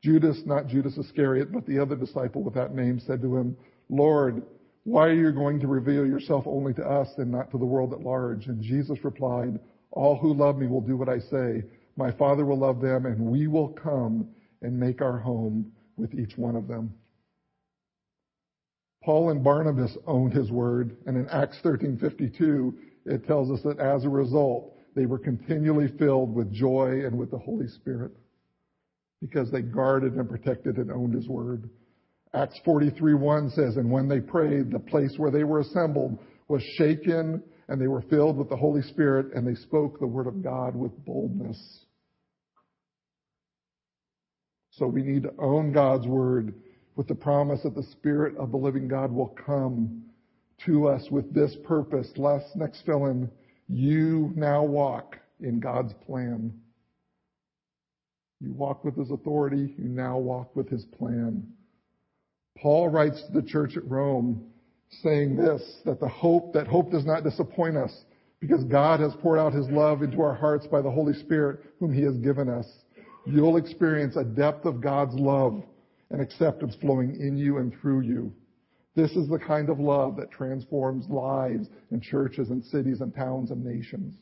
Judas, 0.03 0.42
not 0.44 0.68
Judas 0.68 0.96
Iscariot, 0.99 1.51
but 1.51 1.66
the 1.66 1.79
other 1.79 1.96
disciple 1.96 2.42
with 2.42 2.55
that 2.55 2.75
name, 2.75 3.01
said 3.01 3.22
to 3.22 3.37
him, 3.37 3.57
Lord, 3.88 4.42
why 4.85 5.07
are 5.07 5.14
you 5.14 5.33
going 5.33 5.59
to 5.61 5.66
reveal 5.66 6.07
yourself 6.07 6.44
only 6.46 6.72
to 6.75 6.88
us 6.88 7.09
and 7.16 7.33
not 7.33 7.51
to 7.51 7.59
the 7.59 7.64
world 7.64 7.92
at 7.92 8.03
large? 8.03 8.46
And 8.46 8.62
Jesus 8.62 9.03
replied, 9.03 9.59
All 9.90 10.16
who 10.16 10.35
love 10.35 10.59
me 10.59 10.66
will 10.66 10.81
do 10.81 10.96
what 10.96 11.09
I 11.09 11.18
say. 11.18 11.64
My 11.97 12.13
Father 12.13 12.45
will 12.45 12.59
love 12.59 12.81
them, 12.81 13.07
and 13.07 13.31
we 13.31 13.47
will 13.47 13.69
come 13.69 14.29
and 14.63 14.79
make 14.79 15.01
our 15.01 15.19
home 15.19 15.73
with 15.97 16.15
each 16.15 16.37
one 16.37 16.55
of 16.55 16.69
them. 16.69 16.93
Paul 19.03 19.31
and 19.31 19.43
Barnabas 19.43 19.97
owned 20.07 20.33
his 20.33 20.51
word, 20.51 20.97
and 21.07 21.17
in 21.17 21.29
Acts 21.29 21.61
13:52, 21.63 22.75
it 23.07 23.25
tells 23.25 23.51
us 23.51 23.63
that 23.63 23.79
as 23.79 24.05
a 24.05 24.11
result, 24.11 24.77
they 24.95 25.07
were 25.07 25.19
continually 25.19 25.89
filled 25.99 26.35
with 26.35 26.53
joy 26.53 27.05
and 27.07 27.17
with 27.17 27.31
the 27.31 27.39
Holy 27.39 27.69
Spirit 27.69 28.13
because 29.21 29.51
they 29.51 29.63
guarded 29.63 30.15
and 30.15 30.29
protected 30.29 30.77
and 30.77 30.91
owned 30.91 31.15
his 31.15 31.29
word. 31.29 31.71
Acts 32.35 32.59
43:1 32.67 33.51
says, 33.51 33.77
"And 33.77 33.91
when 33.91 34.09
they 34.09 34.21
prayed, 34.21 34.71
the 34.71 34.81
place 34.81 35.19
where 35.19 35.31
they 35.31 35.45
were 35.45 35.61
assembled 35.61 36.19
was 36.49 36.63
shaken, 36.63 37.43
and 37.69 37.81
they 37.81 37.89
were 37.89 38.03
filled 38.03 38.37
with 38.37 38.49
the 38.49 38.57
Holy 38.57 38.83
Spirit, 38.83 39.33
and 39.35 39.47
they 39.47 39.55
spoke 39.55 39.99
the 39.99 40.07
word 40.07 40.27
of 40.27 40.43
God 40.43 40.77
with 40.77 40.93
boldness." 41.05 41.86
So 44.79 44.87
we 44.87 45.03
need 45.03 45.23
to 45.23 45.33
own 45.39 45.73
God's 45.73 46.07
word 46.07 46.55
with 46.97 47.09
the 47.09 47.15
promise 47.15 47.62
that 47.62 47.75
the 47.75 47.83
Spirit 47.83 48.37
of 48.37 48.51
the 48.51 48.59
living 48.59 48.89
God 48.89 49.11
will 49.11 49.35
come 49.47 50.03
to 50.67 50.89
us 50.89 51.07
with 51.11 51.33
this 51.33 51.57
purpose. 51.65 52.09
Last 52.17 52.57
next 52.57 52.83
fill 52.85 53.07
in, 53.07 53.31
You 53.69 54.33
now 54.35 54.65
walk 54.65 55.19
in 55.41 55.61
God's 55.61 55.95
plan. 56.07 56.53
You 58.41 58.53
walk 58.53 58.85
with 58.85 58.97
His 58.97 59.11
authority. 59.11 59.75
You 59.79 59.89
now 59.89 60.19
walk 60.19 60.55
with 60.55 60.69
His 60.69 60.85
plan. 60.99 61.47
Paul 62.59 62.89
writes 62.89 63.23
to 63.27 63.41
the 63.41 63.47
church 63.47 63.77
at 63.77 63.89
Rome 63.89 64.47
saying 65.03 65.37
this, 65.37 65.62
that 65.85 66.01
the 66.01 66.09
hope, 66.09 66.53
that 66.53 66.67
hope 66.67 66.91
does 66.91 67.05
not 67.05 67.25
disappoint 67.25 67.77
us 67.77 67.93
because 68.41 68.62
God 68.65 69.01
has 69.01 69.12
poured 69.21 69.39
out 69.39 69.53
His 69.53 69.69
love 69.69 70.03
into 70.03 70.21
our 70.21 70.35
hearts 70.35 70.67
by 70.67 70.83
the 70.83 70.91
Holy 70.91 71.15
Spirit 71.15 71.61
whom 71.81 71.93
He 71.93 72.03
has 72.03 72.17
given 72.19 72.49
us. 72.49 72.67
You'll 73.27 73.57
experience 73.57 74.17
a 74.17 74.25
depth 74.25 74.65
of 74.67 74.81
God's 74.81 75.15
love 75.15 75.62
and 76.11 76.21
acceptance 76.21 76.77
flowing 76.81 77.17
in 77.21 77.37
you 77.37 77.59
and 77.59 77.75
through 77.81 78.03
you. 78.03 78.33
This 78.95 79.11
is 79.12 79.29
the 79.29 79.39
kind 79.39 79.69
of 79.69 79.81
love 79.81 80.17
that 80.17 80.31
transforms 80.31 81.07
lives 81.09 81.69
and 81.91 82.01
churches 82.01 82.51
and 82.51 82.65
cities 82.65 83.01
and 83.01 83.15
towns 83.15 83.51
and 83.51 83.65
nations. 83.65 84.15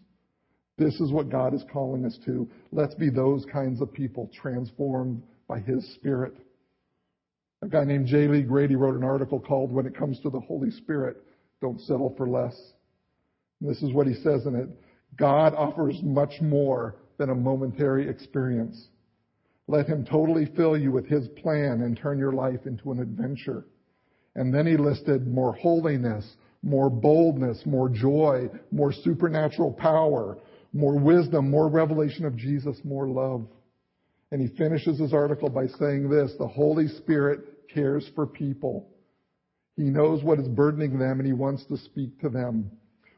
This 0.79 0.99
is 1.01 1.13
what 1.13 1.29
God 1.29 1.55
is 1.55 1.63
calling 1.73 2.05
us 2.05 2.19
to. 2.25 2.49
Let's 2.73 2.95
be 2.95 3.11
those 3.11 3.45
kinds 3.53 3.81
of 3.81 3.93
people 3.93 4.31
transformed 4.35 5.23
by 5.47 5.61
His 5.61 5.87
Spirit. 5.95 6.35
A 7.63 7.69
guy 7.69 7.85
named 7.85 8.07
J. 8.07 8.27
Lee 8.27 8.43
Grady 8.43 8.75
wrote 8.75 8.97
an 8.97 9.05
article 9.05 9.39
called 9.39 9.71
When 9.71 9.87
It 9.87 9.97
Comes 9.97 10.19
to 10.21 10.31
the 10.31 10.41
Holy 10.41 10.71
Spirit, 10.71 11.19
Don't 11.61 11.81
Settle 11.83 12.15
for 12.17 12.29
Less. 12.29 12.57
And 13.61 13.71
this 13.71 13.83
is 13.83 13.93
what 13.93 14.07
he 14.07 14.15
says 14.15 14.47
in 14.47 14.57
it. 14.57 14.69
God 15.17 15.55
offers 15.55 16.01
much 16.03 16.41
more 16.41 16.97
than 17.19 17.31
a 17.31 17.35
momentary 17.35 18.09
experience. 18.09 18.89
Let 19.67 19.87
Him 19.87 20.05
totally 20.05 20.47
fill 20.57 20.77
you 20.77 20.93
with 20.93 21.07
His 21.07 21.29
plan 21.43 21.83
and 21.83 21.97
turn 21.97 22.19
your 22.19 22.33
life 22.33 22.67
into 22.67 22.93
an 22.93 23.01
adventure. 23.01 23.65
And 24.37 24.53
then 24.53 24.67
he 24.67 24.77
listed 24.77 25.27
more 25.27 25.53
holiness, 25.55 26.37
more 26.63 26.91
boldness, 26.91 27.63
more 27.67 27.89
joy, 27.89 28.51
more 28.73 28.93
supernatural 28.93 29.73
power, 29.73 30.39
more 30.73 30.99
wisdom, 30.99 31.51
more 31.51 31.69
revelation 31.69 32.25
of 32.25 32.37
Jesus, 32.37 32.77
more 32.85 33.07
love. 33.07 33.47
And 34.33 34.41
he 34.41 34.57
finishes 34.57 34.99
his 34.99 35.13
article 35.13 35.49
by 35.49 35.67
saying 35.67 36.09
this, 36.09 36.33
the 36.39 36.49
Holy 36.49 36.89
Spirit 36.89 37.69
cares 37.73 38.09
for 38.15 38.27
people. 38.27 38.89
He 39.77 39.85
knows 39.85 40.23
what 40.25 40.41
is 40.41 40.49
burdening 40.49 40.99
them 40.99 41.21
and 41.21 41.27
he 41.27 41.33
wants 41.33 41.65
to 41.67 41.77
speak 41.77 42.21
to 42.21 42.29
them. 42.29 42.71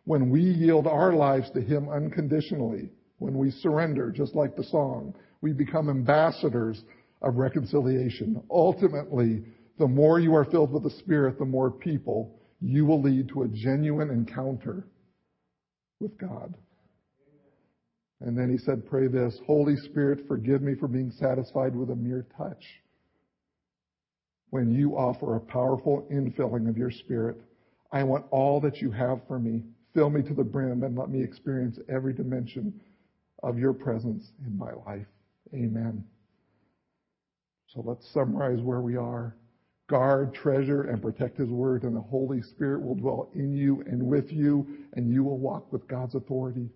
When 0.05 0.31
we 0.31 0.43
yield 0.43 0.87
our 0.87 1.15
lives 1.15 1.51
to 1.53 1.61
him 1.61 1.89
unconditionally, 1.89 2.91
when 3.19 3.39
we 3.39 3.51
surrender, 3.51 4.11
just 4.11 4.35
like 4.35 4.55
the 4.55 4.65
song, 4.65 5.15
we 5.47 5.53
become 5.53 5.89
ambassadors 5.89 6.83
of 7.23 7.37
reconciliation. 7.37 8.43
Ultimately, 8.51 9.45
the 9.79 9.87
more 9.87 10.19
you 10.19 10.35
are 10.35 10.45
filled 10.45 10.73
with 10.73 10.83
the 10.83 10.99
Spirit, 10.99 11.39
the 11.39 11.45
more 11.45 11.71
people 11.71 12.37
you 12.61 12.85
will 12.85 13.01
lead 13.01 13.29
to 13.29 13.43
a 13.43 13.49
genuine 13.49 14.11
encounter 14.11 14.89
with 16.01 16.19
God. 16.19 16.57
And 18.21 18.37
then 18.37 18.51
he 18.51 18.59
said, 18.59 18.89
Pray 18.89 19.07
this 19.07 19.39
Holy 19.47 19.77
Spirit, 19.77 20.27
forgive 20.27 20.63
me 20.63 20.75
for 20.75 20.89
being 20.89 21.13
satisfied 21.13 21.77
with 21.77 21.91
a 21.91 21.95
mere 21.95 22.27
touch. 22.37 22.65
When 24.51 24.75
you 24.75 24.97
offer 24.97 25.37
a 25.37 25.41
powerful 25.41 26.09
infilling 26.13 26.69
of 26.69 26.77
your 26.77 26.91
Spirit, 26.91 27.37
I 27.93 28.03
want 28.03 28.27
all 28.33 28.61
that 28.63 28.79
you 28.79 28.91
have 28.91 29.21
for 29.29 29.39
me. 29.39 29.63
Fill 29.95 30.11
me 30.11 30.23
to 30.23 30.35
the 30.35 30.43
brim 30.43 30.83
and 30.83 30.99
let 30.99 31.09
me 31.09 31.23
experience 31.23 31.79
every 31.89 32.15
dimension 32.15 32.81
of 33.45 33.61
your 33.61 33.75
presence 33.75 34.33
in 34.45 34.59
my 34.59 34.73
life. 34.73 35.07
Amen. 35.55 36.05
So 37.69 37.83
let's 37.85 38.07
summarize 38.13 38.61
where 38.61 38.81
we 38.81 38.97
are. 38.97 39.37
Guard, 39.89 40.35
treasure, 40.35 40.83
and 40.83 41.01
protect 41.01 41.39
His 41.39 41.49
Word, 41.49 41.85
and 41.85 41.95
the 41.95 42.01
Holy 42.01 42.43
Spirit 42.43 42.83
will 42.83 42.97
dwell 42.97 43.31
in 43.35 43.53
you 43.53 43.85
and 43.87 44.03
with 44.03 44.33
you, 44.33 44.67
and 44.95 45.13
you 45.13 45.23
will 45.23 45.39
walk 45.39 45.73
with 45.73 45.87
God's 45.87 46.15
authority. 46.15 46.69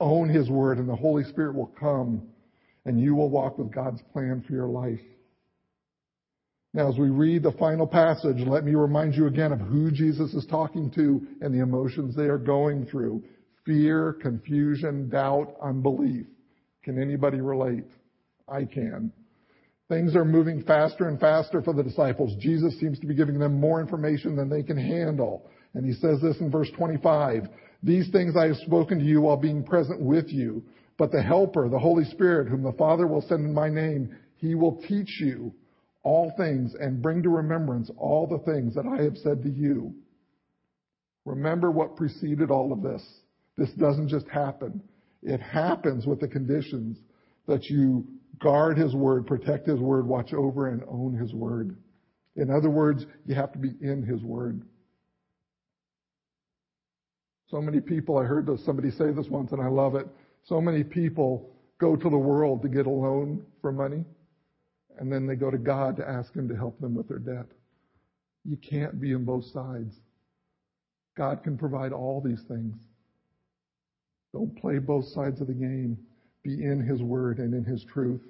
Own 0.00 0.28
His 0.28 0.48
Word, 0.48 0.78
and 0.78 0.88
the 0.88 0.96
Holy 0.96 1.24
Spirit 1.24 1.54
will 1.54 1.72
come, 1.78 2.22
and 2.86 2.98
you 3.00 3.14
will 3.14 3.28
walk 3.28 3.58
with 3.58 3.74
God's 3.74 4.00
plan 4.12 4.42
for 4.46 4.54
your 4.54 4.68
life. 4.68 5.00
Now, 6.72 6.90
as 6.90 6.98
we 6.98 7.08
read 7.08 7.42
the 7.42 7.52
final 7.52 7.86
passage, 7.86 8.46
let 8.46 8.64
me 8.64 8.74
remind 8.74 9.14
you 9.14 9.26
again 9.26 9.52
of 9.52 9.60
who 9.60 9.90
Jesus 9.90 10.34
is 10.34 10.46
talking 10.46 10.90
to 10.92 11.26
and 11.40 11.54
the 11.54 11.62
emotions 11.62 12.14
they 12.14 12.24
are 12.24 12.38
going 12.38 12.86
through. 12.86 13.22
Fear, 13.64 14.14
confusion, 14.20 15.08
doubt, 15.08 15.56
unbelief. 15.62 16.26
Can 16.84 17.00
anybody 17.00 17.40
relate? 17.40 17.86
I 18.48 18.64
can. 18.64 19.12
Things 19.88 20.16
are 20.16 20.24
moving 20.24 20.62
faster 20.64 21.08
and 21.08 21.18
faster 21.20 21.62
for 21.62 21.72
the 21.72 21.82
disciples. 21.82 22.34
Jesus 22.40 22.78
seems 22.80 22.98
to 23.00 23.06
be 23.06 23.14
giving 23.14 23.38
them 23.38 23.60
more 23.60 23.80
information 23.80 24.34
than 24.34 24.48
they 24.48 24.62
can 24.62 24.76
handle. 24.76 25.48
And 25.74 25.84
he 25.84 25.92
says 25.92 26.20
this 26.20 26.40
in 26.40 26.50
verse 26.50 26.70
25. 26.76 27.48
These 27.82 28.10
things 28.10 28.34
I 28.36 28.46
have 28.46 28.56
spoken 28.56 28.98
to 28.98 29.04
you 29.04 29.20
while 29.20 29.36
being 29.36 29.62
present 29.62 30.00
with 30.00 30.28
you. 30.28 30.64
But 30.98 31.12
the 31.12 31.22
Helper, 31.22 31.68
the 31.68 31.78
Holy 31.78 32.04
Spirit, 32.04 32.48
whom 32.48 32.62
the 32.62 32.72
Father 32.72 33.06
will 33.06 33.22
send 33.22 33.44
in 33.44 33.54
my 33.54 33.68
name, 33.68 34.16
he 34.38 34.54
will 34.54 34.82
teach 34.88 35.20
you 35.20 35.52
all 36.02 36.32
things 36.36 36.74
and 36.78 37.02
bring 37.02 37.22
to 37.22 37.28
remembrance 37.28 37.90
all 37.96 38.26
the 38.26 38.50
things 38.50 38.74
that 38.74 38.86
I 38.86 39.02
have 39.02 39.16
said 39.18 39.42
to 39.42 39.50
you. 39.50 39.94
Remember 41.24 41.70
what 41.70 41.96
preceded 41.96 42.50
all 42.50 42.72
of 42.72 42.82
this. 42.82 43.02
This 43.58 43.70
doesn't 43.72 44.08
just 44.08 44.28
happen. 44.28 44.82
It 45.22 45.40
happens 45.40 46.06
with 46.06 46.20
the 46.20 46.28
conditions 46.28 46.98
that 47.46 47.64
you 47.64 48.06
guard 48.40 48.78
His 48.78 48.94
Word, 48.94 49.26
protect 49.26 49.66
His 49.66 49.80
Word, 49.80 50.06
watch 50.06 50.32
over 50.32 50.68
and 50.68 50.82
own 50.88 51.14
His 51.14 51.32
Word. 51.32 51.76
In 52.36 52.50
other 52.50 52.70
words, 52.70 53.06
you 53.26 53.34
have 53.34 53.52
to 53.52 53.58
be 53.58 53.72
in 53.80 54.02
His 54.02 54.22
Word. 54.22 54.62
So 57.48 57.60
many 57.60 57.80
people, 57.80 58.18
I 58.18 58.24
heard 58.24 58.48
somebody 58.60 58.90
say 58.90 59.12
this 59.12 59.28
once 59.28 59.52
and 59.52 59.62
I 59.62 59.68
love 59.68 59.94
it. 59.94 60.06
So 60.44 60.60
many 60.60 60.82
people 60.82 61.50
go 61.78 61.96
to 61.96 62.10
the 62.10 62.18
world 62.18 62.62
to 62.62 62.68
get 62.68 62.86
a 62.86 62.90
loan 62.90 63.44
for 63.60 63.72
money 63.72 64.04
and 64.98 65.12
then 65.12 65.26
they 65.26 65.36
go 65.36 65.50
to 65.50 65.58
God 65.58 65.96
to 65.96 66.08
ask 66.08 66.34
Him 66.34 66.48
to 66.48 66.56
help 66.56 66.80
them 66.80 66.94
with 66.94 67.08
their 67.08 67.18
debt. 67.18 67.46
You 68.44 68.56
can't 68.56 69.00
be 69.00 69.14
on 69.14 69.24
both 69.24 69.44
sides. 69.46 69.94
God 71.16 71.42
can 71.42 71.56
provide 71.56 71.92
all 71.92 72.20
these 72.20 72.42
things. 72.48 72.76
Don't 74.32 74.56
play 74.60 74.78
both 74.78 75.06
sides 75.06 75.40
of 75.40 75.46
the 75.46 75.54
game 75.54 75.98
be 76.46 76.64
in 76.64 76.80
His 76.80 77.02
Word 77.02 77.38
and 77.38 77.52
in 77.52 77.64
His 77.64 77.84
truth. 77.92 78.20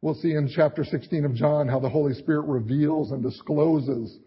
We'll 0.00 0.14
see 0.14 0.32
in 0.32 0.50
chapter 0.54 0.84
16 0.84 1.24
of 1.24 1.34
John 1.34 1.68
how 1.68 1.78
the 1.78 1.88
Holy 1.88 2.14
Spirit 2.14 2.46
reveals 2.46 3.10
and 3.10 3.22
discloses 3.22 4.18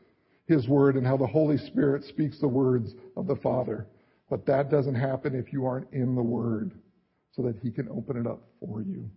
His 0.48 0.68
Word 0.68 0.96
and 0.96 1.06
how 1.06 1.18
the 1.18 1.28
Holy 1.28 1.58
Spirit 1.58 2.04
speaks 2.06 2.40
the 2.40 2.48
words 2.48 2.94
of 3.16 3.28
the 3.28 3.36
Father. 3.38 3.88
But 4.30 4.46
that 4.46 4.70
doesn't 4.70 4.96
happen 4.96 5.34
if 5.36 5.52
you 5.52 5.66
aren't 5.66 5.92
in 5.92 6.16
the 6.16 6.22
Word 6.22 6.72
so 7.36 7.42
that 7.42 7.58
He 7.58 7.72
can 7.72 7.90
open 7.90 8.18
it 8.18 8.28
up 8.28 8.42
for 8.60 8.82
you. 8.82 9.10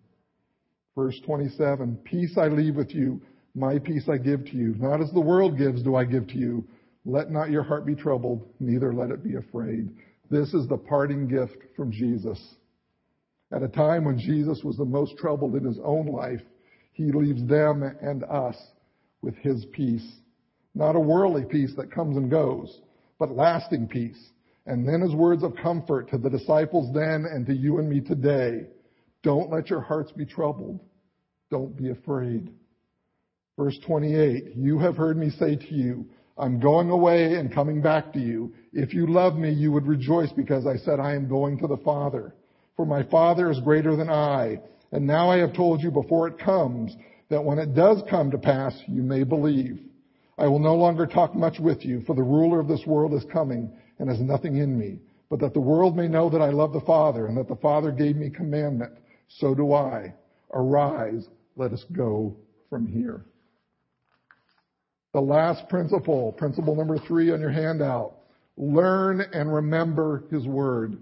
Verse 0.97 1.21
27, 1.25 1.97
Peace 2.05 2.37
I 2.37 2.49
leave 2.49 2.77
with 2.77 2.95
you, 2.95 3.21
my 3.55 3.79
peace 3.79 4.09
I 4.09 4.17
give 4.17 4.45
to 4.47 4.57
you. 4.57 4.75
Not 4.79 5.03
as 5.03 5.11
the 5.13 5.21
world 5.21 5.59
gives 5.59 5.83
do 5.83 5.95
I 5.97 6.05
give 6.05 6.27
to 6.29 6.39
you. 6.39 6.65
Let 7.05 7.31
not 7.31 7.51
your 7.51 7.63
heart 7.63 7.87
be 7.87 7.95
troubled, 7.95 8.49
neither 8.61 8.93
let 8.93 9.11
it 9.11 9.25
be 9.25 9.37
afraid. 9.37 9.91
This 10.31 10.55
is 10.55 10.69
the 10.69 10.77
parting 10.77 11.27
gift 11.27 11.57
from 11.77 11.91
Jesus. 11.91 12.39
At 13.53 13.63
a 13.63 13.69
time 13.69 14.05
when 14.05 14.19
Jesus 14.19 14.63
was 14.63 14.77
the 14.77 14.85
most 14.85 15.17
troubled 15.19 15.57
in 15.57 15.65
his 15.65 15.79
own 15.83 16.07
life, 16.07 16.43
he 16.93 17.11
leaves 17.11 17.45
them 17.47 17.83
and 17.83 18.23
us 18.25 18.57
with 19.23 19.35
his 19.37 19.65
peace. 19.73 20.07
Not 20.75 20.95
a 20.95 21.01
worldly 21.01 21.45
peace 21.45 21.75
that 21.77 21.91
comes 21.91 22.17
and 22.17 22.31
goes, 22.31 22.81
but 23.19 23.37
lasting 23.37 23.89
peace. 23.89 24.31
And 24.67 24.87
then 24.87 25.01
his 25.01 25.15
words 25.15 25.43
of 25.43 25.57
comfort 25.57 26.11
to 26.11 26.19
the 26.19 26.31
disciples 26.31 26.95
then 26.95 27.25
and 27.25 27.45
to 27.47 27.53
you 27.53 27.79
and 27.79 27.89
me 27.89 28.01
today. 28.01 28.67
Don't 29.23 29.51
let 29.51 29.69
your 29.69 29.81
hearts 29.81 30.13
be 30.13 30.25
troubled. 30.25 30.79
Don't 31.51 31.77
be 31.77 31.91
afraid. 31.91 32.53
Verse 33.59 33.79
28, 33.85 34.55
you 34.55 34.79
have 34.79 34.97
heard 34.97 35.17
me 35.17 35.31
say 35.31 35.57
to 35.57 35.75
you, 35.75 36.07
I'm 36.39 36.61
going 36.61 36.89
away 36.89 37.35
and 37.35 37.53
coming 37.53 37.83
back 37.83 38.13
to 38.13 38.21
you. 38.21 38.55
If 38.73 38.95
you 38.95 39.09
love 39.09 39.35
me, 39.35 39.51
you 39.53 39.73
would 39.73 39.87
rejoice 39.87 40.31
because 40.33 40.67
I 40.67 40.77
said 40.77 41.01
I 41.01 41.15
am 41.15 41.29
going 41.29 41.59
to 41.59 41.67
the 41.67 41.77
Father 41.79 42.35
for 42.81 42.87
my 42.87 43.03
Father 43.11 43.51
is 43.51 43.61
greater 43.61 43.95
than 43.95 44.09
I. 44.09 44.59
And 44.91 45.07
now 45.07 45.31
I 45.31 45.37
have 45.37 45.53
told 45.53 45.83
you 45.83 45.91
before 45.91 46.27
it 46.29 46.39
comes, 46.39 46.97
that 47.29 47.45
when 47.45 47.59
it 47.59 47.75
does 47.75 48.03
come 48.09 48.31
to 48.31 48.39
pass, 48.39 48.73
you 48.89 49.03
may 49.03 49.23
believe. 49.23 49.83
I 50.39 50.47
will 50.47 50.61
no 50.61 50.75
longer 50.75 51.07
talk 51.07 51.35
much 51.35 51.61
with 51.61 51.85
you, 51.85 52.01
for 52.07 52.17
the 52.17 52.23
ruler 52.23 52.59
of 52.59 52.69
this 52.69 52.87
world 52.87 53.13
is 53.13 53.31
coming 53.31 53.71
and 53.99 54.09
has 54.09 54.19
nothing 54.19 54.57
in 54.57 54.79
me. 54.79 54.99
But 55.29 55.41
that 55.41 55.53
the 55.53 55.61
world 55.61 55.95
may 55.95 56.09
know 56.09 56.31
that 56.31 56.41
I 56.41 56.49
love 56.49 56.73
the 56.73 56.81
Father, 56.81 57.27
and 57.27 57.37
that 57.37 57.49
the 57.49 57.57
Father 57.57 57.93
gave 57.93 58.17
me 58.17 58.31
commandment, 58.31 58.95
so 59.29 59.55
do 59.55 59.75
I. 59.75 60.15
Arise, 60.55 61.29
let 61.57 61.75
us 61.75 61.85
go 61.93 62.35
from 62.71 62.87
here. 62.87 63.27
The 65.13 65.21
last 65.21 65.69
principle, 65.69 66.33
principle 66.33 66.75
number 66.75 66.97
three 66.97 67.31
on 67.31 67.43
your 67.43 67.51
handout. 67.51 68.15
Learn 68.57 69.21
and 69.21 69.53
remember 69.53 70.25
His 70.31 70.47
Word. 70.47 70.97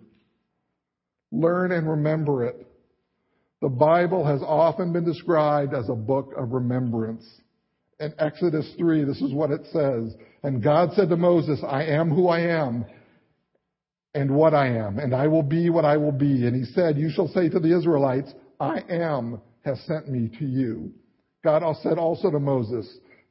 Learn 1.32 1.72
and 1.72 1.88
remember 1.88 2.44
it. 2.44 2.66
The 3.62 3.68
Bible 3.68 4.24
has 4.24 4.42
often 4.42 4.92
been 4.92 5.04
described 5.04 5.74
as 5.74 5.88
a 5.88 5.94
book 5.94 6.32
of 6.36 6.52
remembrance. 6.52 7.24
In 8.00 8.14
Exodus 8.18 8.72
3, 8.78 9.04
this 9.04 9.20
is 9.20 9.32
what 9.32 9.50
it 9.50 9.62
says. 9.72 10.14
And 10.44 10.62
God 10.62 10.90
said 10.94 11.08
to 11.10 11.16
Moses, 11.16 11.60
I 11.68 11.84
am 11.84 12.10
who 12.10 12.28
I 12.28 12.40
am. 12.40 12.84
and 14.14 14.30
what 14.34 14.54
I 14.54 14.68
am, 14.68 14.98
and 14.98 15.14
I 15.14 15.28
will 15.28 15.42
be 15.42 15.70
what 15.70 15.84
I 15.84 15.96
will 15.96 16.12
be. 16.12 16.46
And 16.46 16.56
he 16.56 16.64
said, 16.72 16.96
You 16.98 17.10
shall 17.10 17.28
say 17.28 17.48
to 17.48 17.60
the 17.60 17.76
Israelites, 17.76 18.32
I 18.60 18.80
am 18.88 19.40
has 19.64 19.80
sent 19.82 20.08
me 20.08 20.30
to 20.38 20.44
you. 20.46 20.92
God 21.44 21.62
said 21.82 21.98
also 21.98 22.30
to 22.30 22.40
Moses, 22.40 22.88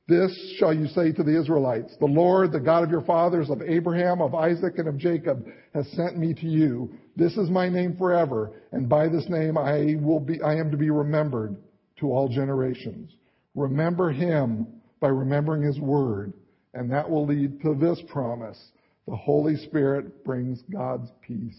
This 0.08 0.32
shall 0.60 0.74
you 0.74 0.88
say 0.88 1.12
to 1.12 1.24
the 1.24 1.40
Israelites, 1.40 1.96
The 2.00 2.06
Lord, 2.06 2.52
the 2.52 2.60
God 2.60 2.84
of 2.84 2.92
your 2.92 3.02
fathers, 3.02 3.50
of 3.50 3.62
Abraham, 3.62 4.22
of 4.22 4.36
Isaac, 4.36 4.78
and 4.78 4.88
of 4.88 4.98
Jacob, 4.98 5.46
has 5.74 5.88
sent 5.92 6.18
me 6.18 6.34
to 6.36 6.46
you. 6.46 6.92
This 7.18 7.36
is 7.36 7.50
my 7.50 7.68
name 7.68 7.98
forever, 7.98 8.52
and 8.72 8.88
by 8.88 9.08
this 9.08 9.28
name 9.28 9.58
I 9.58 9.96
will 10.00 10.20
be, 10.20 10.40
I 10.44 10.56
am 10.58 10.70
to 10.70 10.78
be 10.78 10.92
remembered 10.92 11.58
to 12.00 12.12
all 12.12 12.30
generations. 12.30 13.12
Remember 13.56 14.12
him 14.12 14.68
by 15.00 15.08
remembering 15.08 15.64
his 15.64 15.80
word, 15.80 16.32
and 16.76 16.92
that 16.92 17.10
will 17.10 17.26
lead 17.26 17.60
to 17.64 17.74
this 17.74 18.00
promise. 18.08 18.72
The 19.08 19.16
Holy 19.16 19.56
Spirit 19.56 20.24
brings 20.24 20.62
God's 20.72 21.10
peace. 21.22 21.58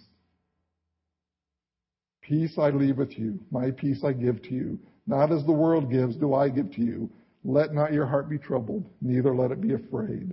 Peace 2.23 2.57
I 2.57 2.71
leave 2.71 2.99
with 2.99 3.19
you. 3.19 3.41
My 3.51 3.73
peace 3.73 4.05
I 4.05 4.13
give 4.13 4.41
to 4.43 4.55
you. 4.55 4.79
Not 5.09 5.33
as 5.33 5.45
the 5.45 5.51
world 5.51 5.91
gives 5.91 6.15
do 6.15 6.35
I 6.35 6.51
give 6.51 6.71
to 6.75 6.83
you. 6.83 7.11
Let 7.43 7.75
not 7.75 7.93
your 7.93 8.07
heart 8.07 8.29
be 8.29 8.39
troubled, 8.39 8.89
neither 9.01 9.35
let 9.35 9.51
it 9.51 9.61
be 9.61 9.73
afraid. 9.73 10.33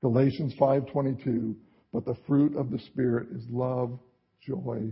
Galatians 0.00 0.54
5:22. 0.58 1.54
But 1.92 2.04
the 2.04 2.16
fruit 2.26 2.56
of 2.56 2.70
the 2.70 2.78
spirit 2.80 3.28
is 3.30 3.46
love, 3.48 3.98
joy, 4.46 4.90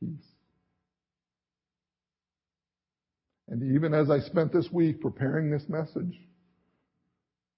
peace. 0.00 0.26
And 3.48 3.74
even 3.74 3.94
as 3.94 4.10
I 4.10 4.20
spent 4.20 4.52
this 4.52 4.68
week 4.72 5.00
preparing 5.00 5.50
this 5.50 5.68
message 5.68 6.20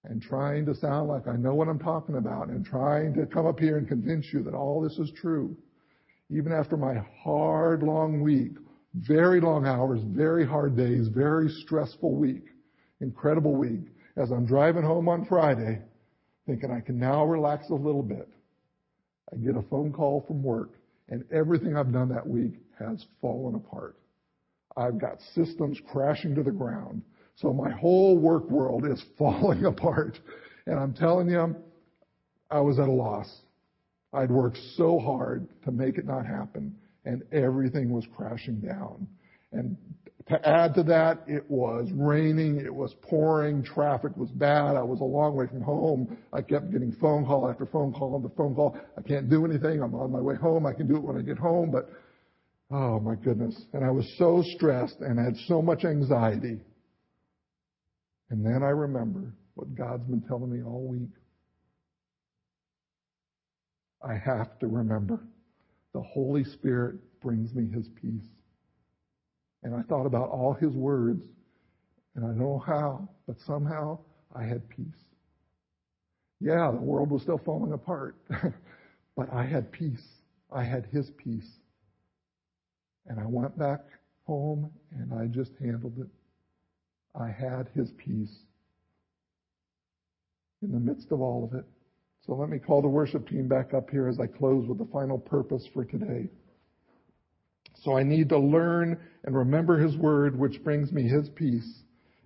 and 0.04 0.22
trying 0.22 0.64
to 0.66 0.74
sound 0.74 1.08
like 1.08 1.26
I 1.26 1.36
know 1.36 1.54
what 1.54 1.68
I'm 1.68 1.78
talking 1.78 2.16
about 2.16 2.48
and 2.48 2.64
trying 2.64 3.12
to 3.14 3.26
come 3.26 3.46
up 3.46 3.58
here 3.58 3.76
and 3.76 3.88
convince 3.88 4.26
you 4.32 4.42
that 4.44 4.54
all 4.54 4.80
this 4.80 4.98
is 4.98 5.12
true, 5.16 5.56
even 6.30 6.52
after 6.52 6.76
my 6.76 6.94
hard, 7.22 7.82
long 7.82 8.20
week, 8.20 8.52
very 8.94 9.40
long 9.40 9.66
hours, 9.66 10.00
very 10.04 10.46
hard 10.46 10.76
days, 10.76 11.08
very 11.08 11.48
stressful 11.48 12.14
week, 12.14 12.44
incredible 13.00 13.56
week, 13.56 13.88
as 14.16 14.30
I'm 14.30 14.46
driving 14.46 14.82
home 14.82 15.08
on 15.08 15.26
Friday, 15.26 15.80
thinking 16.46 16.70
I 16.70 16.80
can 16.80 16.98
now 16.98 17.24
relax 17.24 17.68
a 17.70 17.74
little 17.74 18.02
bit, 18.02 18.28
I 19.32 19.36
get 19.36 19.56
a 19.56 19.62
phone 19.62 19.92
call 19.92 20.24
from 20.26 20.42
work 20.42 20.79
and 21.10 21.24
everything 21.32 21.76
I've 21.76 21.92
done 21.92 22.08
that 22.10 22.26
week 22.26 22.54
has 22.78 23.04
fallen 23.20 23.54
apart. 23.54 23.96
I've 24.76 24.98
got 24.98 25.18
systems 25.34 25.78
crashing 25.90 26.34
to 26.36 26.42
the 26.42 26.50
ground. 26.50 27.02
So 27.36 27.52
my 27.52 27.70
whole 27.70 28.16
work 28.16 28.48
world 28.50 28.86
is 28.86 29.02
falling 29.18 29.64
apart. 29.64 30.18
And 30.66 30.78
I'm 30.78 30.94
telling 30.94 31.28
you, 31.28 31.56
I 32.50 32.60
was 32.60 32.78
at 32.78 32.88
a 32.88 32.92
loss. 32.92 33.28
I'd 34.12 34.30
worked 34.30 34.58
so 34.76 34.98
hard 34.98 35.48
to 35.64 35.70
make 35.70 35.96
it 35.96 36.04
not 36.04 36.26
happen, 36.26 36.74
and 37.04 37.22
everything 37.32 37.90
was 37.90 38.04
crashing 38.16 38.60
down. 38.60 39.06
And 39.52 39.76
to 40.28 40.48
add 40.48 40.74
to 40.74 40.82
that, 40.84 41.22
it 41.26 41.50
was 41.50 41.88
raining, 41.92 42.60
it 42.60 42.74
was 42.74 42.94
pouring, 43.02 43.62
traffic 43.62 44.16
was 44.16 44.30
bad, 44.30 44.76
I 44.76 44.82
was 44.82 45.00
a 45.00 45.04
long 45.04 45.34
way 45.34 45.46
from 45.46 45.62
home. 45.62 46.16
I 46.32 46.42
kept 46.42 46.70
getting 46.70 46.92
phone 47.00 47.24
call 47.24 47.48
after 47.48 47.66
phone 47.66 47.92
call 47.92 48.16
after 48.16 48.34
phone 48.36 48.54
call. 48.54 48.76
I 48.98 49.02
can't 49.02 49.30
do 49.30 49.44
anything, 49.44 49.82
I'm 49.82 49.94
on 49.94 50.12
my 50.12 50.20
way 50.20 50.36
home, 50.36 50.66
I 50.66 50.72
can 50.72 50.86
do 50.86 50.96
it 50.96 51.02
when 51.02 51.16
I 51.16 51.22
get 51.22 51.38
home, 51.38 51.70
but 51.70 51.90
Oh 52.70 53.00
my 53.00 53.16
goodness. 53.16 53.60
And 53.72 53.84
I 53.84 53.90
was 53.90 54.08
so 54.16 54.44
stressed 54.54 55.00
and 55.00 55.18
had 55.18 55.36
so 55.48 55.60
much 55.60 55.84
anxiety. 55.84 56.60
And 58.30 58.46
then 58.46 58.62
I 58.62 58.68
remember 58.68 59.34
what 59.54 59.74
God's 59.74 60.04
been 60.04 60.22
telling 60.22 60.52
me 60.52 60.62
all 60.62 60.86
week. 60.86 61.10
I 64.02 64.14
have 64.14 64.58
to 64.60 64.68
remember 64.68 65.20
the 65.92 66.00
Holy 66.00 66.44
Spirit 66.44 66.96
brings 67.20 67.52
me 67.54 67.68
his 67.74 67.88
peace. 68.00 68.28
And 69.62 69.74
I 69.74 69.82
thought 69.82 70.06
about 70.06 70.30
all 70.30 70.54
his 70.54 70.72
words, 70.72 71.24
and 72.14 72.24
I 72.24 72.28
don't 72.28 72.38
know 72.38 72.62
how, 72.66 73.08
but 73.26 73.36
somehow 73.46 73.98
I 74.34 74.44
had 74.44 74.68
peace. 74.68 74.86
Yeah, 76.40 76.70
the 76.70 76.80
world 76.80 77.10
was 77.10 77.22
still 77.22 77.40
falling 77.44 77.72
apart, 77.72 78.16
but 79.16 79.32
I 79.32 79.44
had 79.44 79.70
peace. 79.70 80.06
I 80.50 80.64
had 80.64 80.86
his 80.86 81.10
peace. 81.18 81.48
And 83.06 83.20
I 83.20 83.26
went 83.26 83.58
back 83.58 83.80
home 84.24 84.70
and 84.92 85.12
I 85.12 85.26
just 85.26 85.52
handled 85.60 85.98
it. 85.98 86.08
I 87.14 87.28
had 87.28 87.68
his 87.74 87.90
peace 87.98 88.34
in 90.62 90.72
the 90.72 90.80
midst 90.80 91.10
of 91.10 91.20
all 91.20 91.44
of 91.44 91.58
it. 91.58 91.64
So 92.26 92.34
let 92.34 92.48
me 92.48 92.58
call 92.58 92.82
the 92.82 92.88
worship 92.88 93.28
team 93.28 93.48
back 93.48 93.74
up 93.74 93.90
here 93.90 94.08
as 94.08 94.20
I 94.20 94.26
close 94.26 94.66
with 94.68 94.78
the 94.78 94.88
final 94.92 95.18
purpose 95.18 95.66
for 95.72 95.84
today. 95.84 96.28
So 97.84 97.96
I 97.96 98.02
need 98.02 98.28
to 98.30 98.38
learn 98.38 98.98
and 99.24 99.36
remember 99.36 99.78
his 99.78 99.96
word, 99.96 100.38
which 100.38 100.62
brings 100.62 100.92
me 100.92 101.08
his 101.08 101.28
peace. 101.30 101.82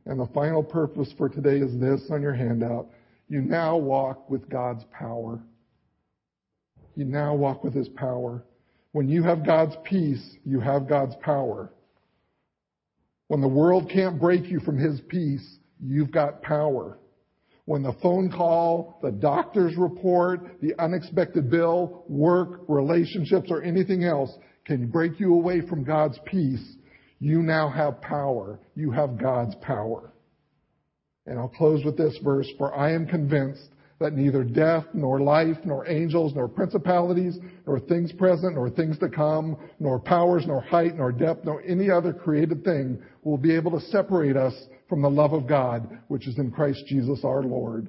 And 0.07 0.21
the 0.21 0.29
final 0.35 0.63
purpose 0.63 1.13
for 1.17 1.29
today 1.29 1.59
is 1.59 1.79
this 1.81 2.03
on 2.11 2.23
your 2.23 2.35
handout. 2.35 2.89
You 3.29 3.41
now 3.41 3.77
walk 3.77 4.29
with 4.29 4.49
God's 4.49 4.85
power. 4.93 5.41
You 6.95 7.05
now 7.05 7.35
walk 7.35 7.65
with 7.65 7.75
his 7.75 7.89
power. 7.89 8.45
When 8.93 9.09
you 9.09 9.25
have 9.25 9.45
God's 9.45 9.75
peace, 9.85 10.37
you 10.45 10.61
have 10.61 10.89
God's 10.89 11.17
power. 11.23 11.73
When 13.29 13.41
the 13.41 13.49
world 13.49 13.91
can't 13.93 14.21
break 14.21 14.49
you 14.51 14.61
from 14.61 14.79
His 14.79 15.01
peace, 15.09 15.59
you've 15.81 16.13
got 16.13 16.43
power. 16.43 16.99
When 17.65 17.83
the 17.83 17.97
phone 18.03 18.31
call, 18.31 19.01
the 19.03 19.11
doctor's 19.11 19.77
report, 19.77 20.61
the 20.61 20.75
unexpected 20.79 21.51
bill, 21.51 22.05
work, 22.09 22.61
relationships, 22.69 23.49
or 23.51 23.63
anything 23.63 24.05
else 24.05 24.31
can 24.65 24.87
break 24.89 25.21
you 25.21 25.35
away 25.35 25.61
from 25.61 25.85
God's 25.85 26.19
peace, 26.25 26.77
you 27.19 27.43
now 27.43 27.69
have 27.71 28.01
power. 28.01 28.59
You 28.75 28.91
have 28.91 29.19
God's 29.19 29.55
power. 29.57 30.13
And 31.27 31.39
I'll 31.39 31.49
close 31.49 31.85
with 31.85 31.97
this 31.97 32.19
verse, 32.23 32.49
for 32.59 32.75
I 32.75 32.93
am 32.93 33.07
convinced 33.07 33.69
that 34.01 34.13
neither 34.13 34.45
death, 34.45 34.85
nor 34.93 35.21
life, 35.21 35.57
nor 35.65 35.89
angels, 35.89 36.35
nor 36.35 36.49
principalities, 36.49 37.39
nor 37.67 37.81
things 37.81 38.13
present, 38.13 38.55
nor 38.55 38.69
things 38.69 38.99
to 38.99 39.09
come, 39.09 39.57
nor 39.79 39.99
powers, 39.99 40.45
nor 40.47 40.61
height, 40.61 40.97
nor 40.97 41.13
depth, 41.13 41.45
nor 41.45 41.63
any 41.63 41.91
other 41.91 42.13
created 42.13 42.65
thing 42.65 43.01
will 43.23 43.39
be 43.39 43.55
able 43.55 43.71
to 43.71 43.87
separate 43.87 44.37
us 44.37 44.55
from 44.89 45.01
the 45.01 45.11
love 45.11 45.33
of 45.33 45.47
God, 45.47 45.99
which 46.09 46.27
is 46.27 46.39
in 46.39 46.51
Christ 46.51 46.85
Jesus 46.87 47.21
our 47.25 47.43
Lord. 47.43 47.89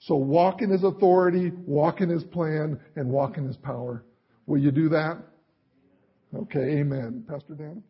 So 0.00 0.16
walk 0.16 0.60
in 0.60 0.70
His 0.70 0.84
authority, 0.84 1.52
walk 1.64 2.00
in 2.00 2.10
His 2.10 2.24
plan, 2.24 2.78
and 2.96 3.08
walk 3.08 3.38
in 3.38 3.46
His 3.46 3.56
power. 3.56 4.04
Will 4.46 4.58
you 4.58 4.70
do 4.70 4.90
that? 4.90 5.18
Okay, 6.34 6.80
amen. 6.80 7.24
Pastor 7.28 7.54
Dan? 7.54 7.82